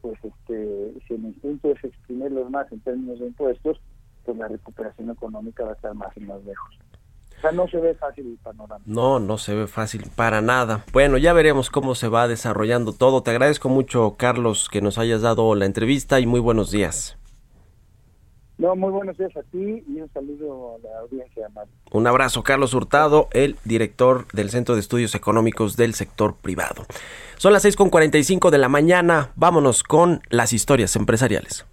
[0.02, 3.80] pues este, si el instinto es exprimirlos más en términos de impuestos,
[4.26, 6.80] pues la recuperación económica va a estar más y más lejos.
[7.38, 8.84] O sea, no se ve fácil el panorama.
[8.86, 10.86] No, no se ve fácil para nada.
[10.94, 13.24] Bueno, ya veremos cómo se va desarrollando todo.
[13.24, 17.18] Te agradezco mucho, Carlos, que nos hayas dado la entrevista y muy buenos días.
[18.62, 21.74] No, muy buenos días a ti y un saludo a la audiencia, Mario.
[21.90, 26.86] Un abrazo, Carlos Hurtado, el director del Centro de Estudios Económicos del Sector Privado.
[27.38, 29.32] Son las 6.45 de la mañana.
[29.36, 31.66] Vámonos con las historias empresariales.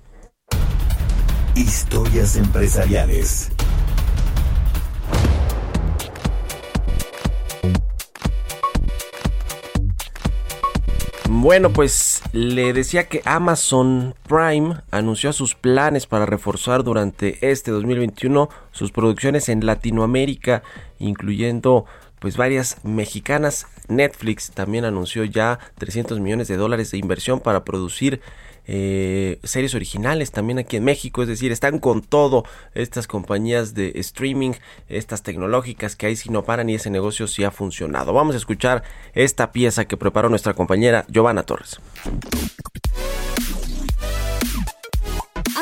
[1.55, 3.53] Historias empresariales.
[11.31, 18.49] Bueno, pues le decía que Amazon Prime anunció sus planes para reforzar durante este 2021
[18.73, 20.63] sus producciones en Latinoamérica,
[20.99, 21.85] incluyendo
[22.19, 23.67] pues varias mexicanas.
[23.89, 28.23] Netflix también anunció ya 300 millones de dólares de inversión para producir
[28.69, 32.45] eh, series originales también aquí en México, es decir, están con todo
[32.75, 34.53] estas compañías de streaming,
[34.89, 38.13] estas tecnológicas que ahí sí no paran y ese negocio sí ha funcionado.
[38.13, 41.81] Vamos a escuchar esta pieza que preparó nuestra compañera Giovanna Torres.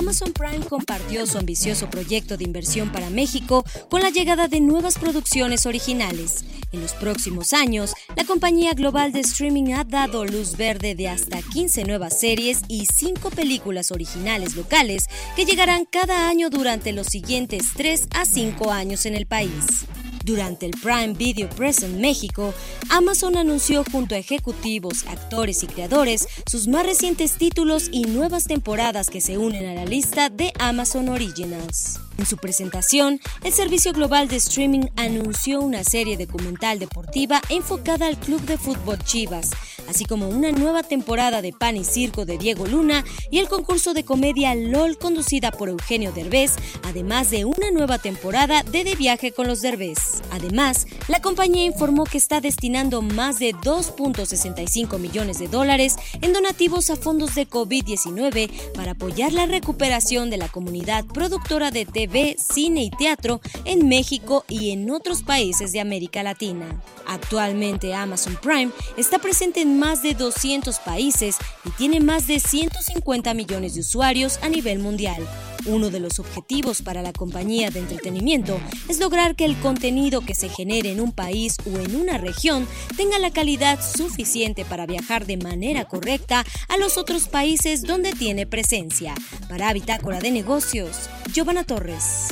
[0.06, 4.98] Amazon Prime compartió su ambicioso proyecto de inversión para México con la llegada de nuevas
[4.98, 6.44] producciones originales.
[6.70, 11.42] En los próximos años, la compañía global de streaming ha dado luz verde de hasta
[11.42, 17.64] 15 nuevas series y 5 películas originales locales que llegarán cada año durante los siguientes
[17.76, 19.86] 3 a 5 años en el país.
[20.26, 22.52] Durante el Prime Video Press en México,
[22.90, 29.08] Amazon anunció junto a ejecutivos, actores y creadores sus más recientes títulos y nuevas temporadas
[29.08, 32.00] que se unen a la lista de Amazon Originals.
[32.18, 38.18] En su presentación, el servicio global de streaming anunció una serie documental deportiva enfocada al
[38.18, 39.50] club de fútbol Chivas,
[39.88, 43.94] así como una nueva temporada de Pan y Circo de Diego Luna y el concurso
[43.94, 46.52] de comedia LOL conducida por Eugenio Derbez,
[46.84, 50.22] además de una nueva temporada de De Viaje con los Derbez.
[50.30, 56.90] Además, la compañía informó que está destinando más de 2.65 millones de dólares en donativos
[56.90, 62.82] a fondos de COVID-19 para apoyar la recuperación de la comunidad productora de TV, cine
[62.84, 66.82] y teatro en México y en otros países de América Latina.
[67.06, 73.34] Actualmente Amazon Prime está presente en más de 200 países y tiene más de 150
[73.34, 75.24] millones de usuarios a nivel mundial.
[75.66, 78.58] Uno de los objetivos para la compañía de entretenimiento
[78.88, 82.66] es lograr que el contenido que se genere en un país o en una región
[82.96, 88.46] tenga la calidad suficiente para viajar de manera correcta a los otros países donde tiene
[88.46, 89.14] presencia.
[89.48, 92.28] Para Bitácora de Negocios, Giovanna Torres.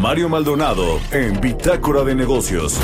[0.00, 2.78] Mario Maldonado en Bitácora de Negocios.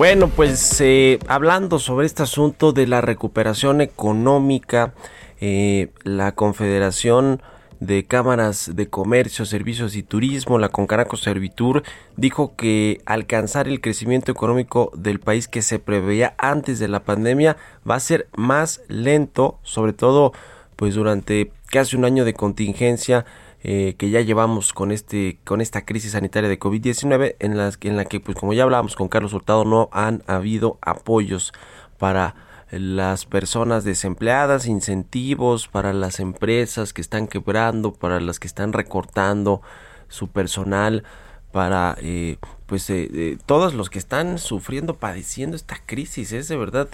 [0.00, 4.94] Bueno, pues eh, hablando sobre este asunto de la recuperación económica,
[5.42, 7.42] eh, la Confederación
[7.80, 11.82] de Cámaras de Comercio, Servicios y Turismo, la Concaraco Servitur,
[12.16, 17.58] dijo que alcanzar el crecimiento económico del país que se preveía antes de la pandemia
[17.86, 20.32] va a ser más lento, sobre todo
[20.76, 23.26] pues durante casi un año de contingencia
[23.62, 27.96] eh, que ya llevamos con este con esta crisis sanitaria de COVID-19 en las en
[27.96, 31.52] la que pues como ya hablábamos con Carlos Hurtado no han habido apoyos
[31.98, 32.34] para
[32.70, 39.60] las personas desempleadas, incentivos para las empresas que están quebrando, para las que están recortando
[40.08, 41.04] su personal,
[41.52, 42.36] para eh,
[42.66, 46.32] pues eh, eh, todos los que están sufriendo, padeciendo esta crisis.
[46.32, 46.88] Es de verdad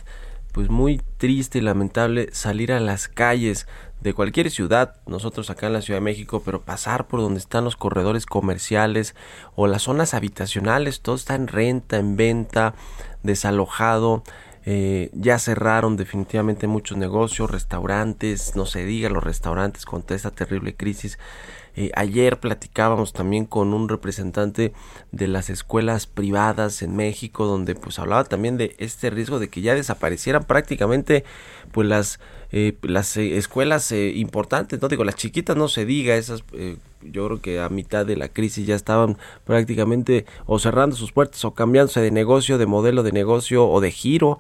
[0.57, 3.67] pues muy triste y lamentable salir a las calles
[4.01, 7.63] de cualquier ciudad, nosotros acá en la Ciudad de México, pero pasar por donde están
[7.65, 9.15] los corredores comerciales
[9.55, 12.73] o las zonas habitacionales, todo está en renta, en venta,
[13.23, 14.23] desalojado,
[14.69, 20.75] eh, ya cerraron definitivamente muchos negocios, restaurantes, no se diga los restaurantes con esta terrible
[20.75, 21.19] crisis.
[21.77, 24.73] Eh, ayer platicábamos también con un representante
[25.13, 29.61] de las escuelas privadas en México, donde pues hablaba también de este riesgo de que
[29.61, 31.25] ya desaparecieran prácticamente
[31.71, 32.19] pues las
[32.51, 36.43] eh, las eh, escuelas importantes, no digo las chiquitas no se diga, esas
[37.11, 41.45] yo creo que a mitad de la crisis ya estaban prácticamente o cerrando sus puertas
[41.45, 44.39] o cambiándose de negocio, de modelo de negocio o de giro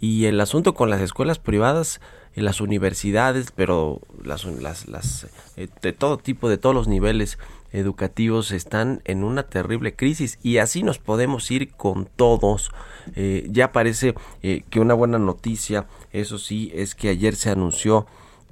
[0.00, 2.00] y el asunto con las escuelas privadas
[2.42, 7.38] las universidades, pero las, las, las eh, de todo tipo, de todos los niveles
[7.72, 12.70] educativos están en una terrible crisis y así nos podemos ir con todos.
[13.14, 18.06] Eh, ya parece eh, que una buena noticia, eso sí, es que ayer se anunció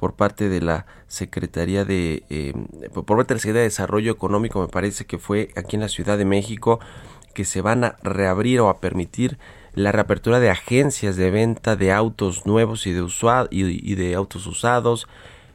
[0.05, 2.53] por parte de la Secretaría de eh,
[2.93, 5.89] por parte de la Secretaría de Desarrollo Económico me parece que fue aquí en la
[5.89, 6.79] Ciudad de México
[7.33, 9.39] que se van a reabrir o a permitir
[9.73, 13.09] la reapertura de agencias de venta de autos nuevos y de,
[13.51, 15.09] y de autos usados.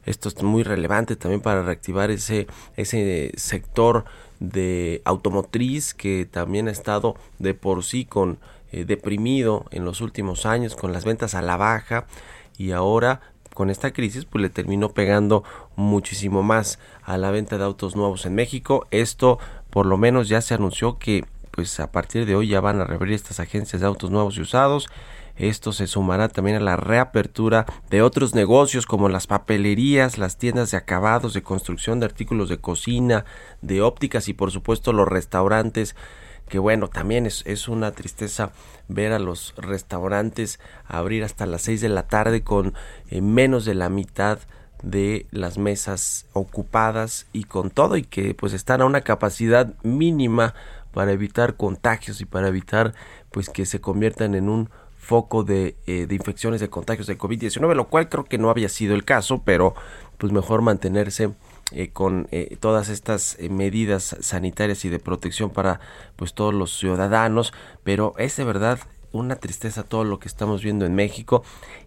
[0.08, 4.06] Esto es muy relevante también para reactivar ese, ese sector
[4.40, 8.40] de automotriz que también ha estado de por sí con
[8.72, 12.08] eh, deprimido en los últimos años con las ventas a la baja
[12.60, 13.22] y ahora
[13.60, 15.44] con esta crisis pues le terminó pegando
[15.76, 18.88] muchísimo más a la venta de autos nuevos en México.
[18.90, 19.38] Esto
[19.70, 22.86] por lo menos ya se anunció que pues a partir de hoy ya van a
[22.86, 24.88] reabrir estas agencias de autos nuevos y usados.
[25.36, 30.72] Esto se sumará también a la reapertura de otros negocios como las papelerías, las tiendas
[30.72, 33.26] de acabados, de construcción de artículos de cocina,
[33.62, 35.98] de ópticas y por supuesto los restaurantes
[36.50, 38.52] que bueno, también es, es, una tristeza
[38.90, 42.74] ver a los restaurantes abrir hasta las 6 de la tarde con
[43.10, 44.40] eh, menos de la mitad
[44.84, 50.54] de las mesas ocupadas y con todo y que pues están a una capacidad mínima
[50.94, 52.94] para evitar contagios y para evitar
[53.32, 57.74] pues que se conviertan en un foco de, eh, de infecciones de contagios de COVID-19,
[57.74, 59.74] lo cual creo que no había sido el caso, pero
[60.18, 61.32] pues mejor mantenerse
[61.72, 65.80] eh, con eh, todas estas medidas sanitarias y de protección para
[66.16, 67.54] pues todos los ciudadanos,
[67.84, 68.80] pero es de verdad
[69.12, 71.44] una tristeza todo lo que estamos viendo en México.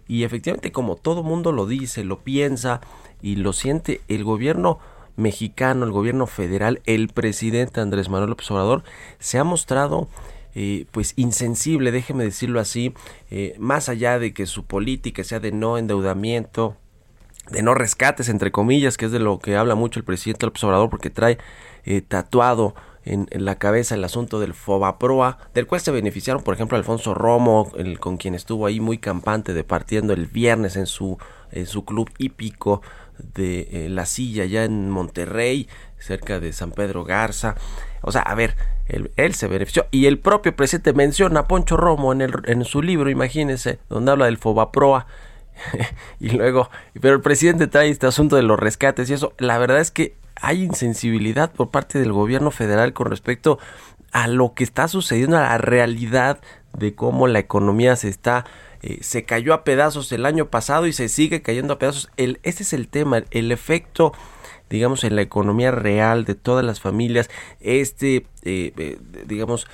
[0.07, 2.81] Y efectivamente como todo mundo lo dice, lo piensa
[3.21, 4.79] y lo siente, el gobierno
[5.15, 8.83] mexicano, el gobierno federal, el presidente Andrés Manuel López Obrador
[9.19, 10.07] se ha mostrado
[10.55, 12.93] eh, pues insensible, déjeme decirlo así,
[13.31, 16.77] eh, más allá de que su política sea de no endeudamiento,
[17.49, 20.63] de no rescates, entre comillas, que es de lo que habla mucho el presidente López
[20.63, 21.37] Obrador, porque trae
[21.85, 22.75] eh, tatuado
[23.05, 27.71] en, la cabeza el asunto del Fobaproa, del cual se beneficiaron, por ejemplo, Alfonso Romo,
[27.99, 31.17] con quien estuvo ahí muy campante departiendo el viernes en su,
[31.51, 32.81] en su club hípico
[33.35, 35.67] de eh, La Silla, ya en Monterrey,
[35.99, 37.55] cerca de San Pedro Garza.
[38.01, 38.55] O sea, a ver,
[38.87, 39.85] él, se benefició.
[39.91, 44.11] Y el propio presidente menciona a Poncho Romo en, el, en su libro, imagínense, donde
[44.11, 45.07] habla del Fobaproa.
[46.19, 49.33] y luego, pero el presidente trae este asunto de los rescates y eso.
[49.37, 53.59] La verdad es que hay insensibilidad por parte del gobierno federal con respecto
[54.11, 56.39] a lo que está sucediendo, a la realidad
[56.77, 58.45] de cómo la economía se está
[58.81, 62.11] eh, se cayó a pedazos el año pasado y se sigue cayendo a pedazos.
[62.17, 64.11] El, este es el tema, el efecto
[64.69, 67.29] digamos en la economía real de todas las familias,
[67.59, 69.67] este eh, eh, digamos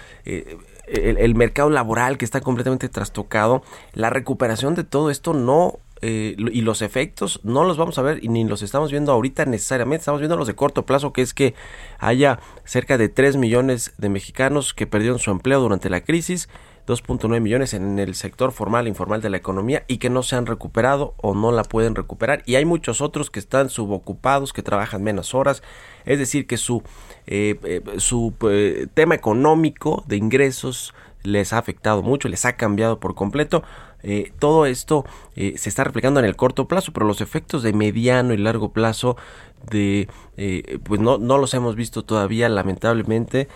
[0.92, 3.64] el, mercado laboral que está completamente trastocado,
[3.94, 8.30] la recuperación de todo esto no y los efectos no los vamos a ver y
[8.30, 11.56] ni los estamos viendo ahorita necesariamente, estamos viendo los de corto plazo, que es que
[11.98, 16.48] haya cerca de 3 millones de mexicanos que perdieron su empleo durante la crisis,
[16.90, 20.36] 2.9 millones en el sector formal e informal de la economía y que no se
[20.36, 22.42] han recuperado o no la pueden recuperar.
[22.48, 25.62] Y hay muchos otros que están subocupados, que trabajan menos horas.
[26.06, 26.82] Es decir, que su,
[27.28, 33.00] eh, eh, su eh, tema económico de ingresos les ha afectado mucho, les ha cambiado
[33.00, 33.62] por completo.
[34.40, 35.04] todo esto
[35.36, 39.18] se está replicando en el corto plazo, pero los efectos de mediano y largo plazo
[39.70, 40.08] de
[40.86, 43.50] pues no, no los hemos visto todavía lamentablemente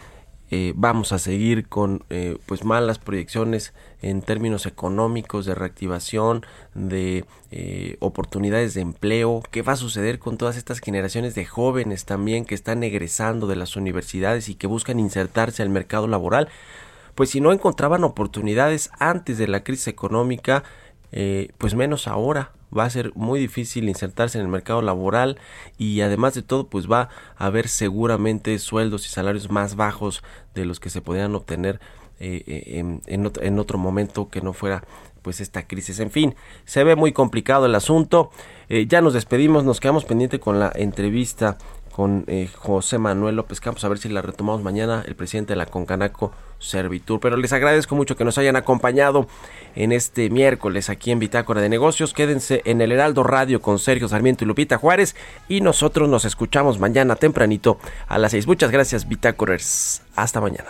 [0.55, 3.73] eh, vamos a seguir con eh, pues malas proyecciones
[4.03, 6.45] en términos económicos de reactivación
[6.75, 9.41] de eh, oportunidades de empleo.
[9.49, 13.55] Qué va a suceder con todas estas generaciones de jóvenes también que están egresando de
[13.55, 16.49] las universidades y que buscan insertarse al mercado laboral
[17.15, 20.63] pues si no encontraban oportunidades antes de la crisis económica
[21.57, 25.38] pues menos ahora va a ser muy difícil insertarse en el mercado laboral
[25.78, 30.65] y además de todo pues va a haber seguramente sueldos y salarios más bajos de
[30.65, 31.80] los que se podrían obtener
[32.19, 34.84] eh, eh, en, otro, momento que no fuera
[35.21, 35.99] pues esta crisis.
[35.99, 38.32] En fin, se ve muy complicado el asunto.
[38.69, 41.57] Eh, ya nos despedimos, nos quedamos pendiente con la entrevista
[41.95, 42.25] con
[42.55, 46.31] José Manuel López Campos, a ver si la retomamos mañana, el presidente de la Concanaco
[46.57, 47.19] Servitur.
[47.19, 49.27] Pero les agradezco mucho que nos hayan acompañado
[49.75, 52.13] en este miércoles aquí en Bitácora de Negocios.
[52.13, 55.15] Quédense en el Heraldo Radio con Sergio Sarmiento y Lupita Juárez
[55.47, 57.77] y nosotros nos escuchamos mañana tempranito
[58.07, 58.47] a las seis.
[58.47, 60.01] Muchas gracias Bitácorers.
[60.15, 60.69] Hasta mañana.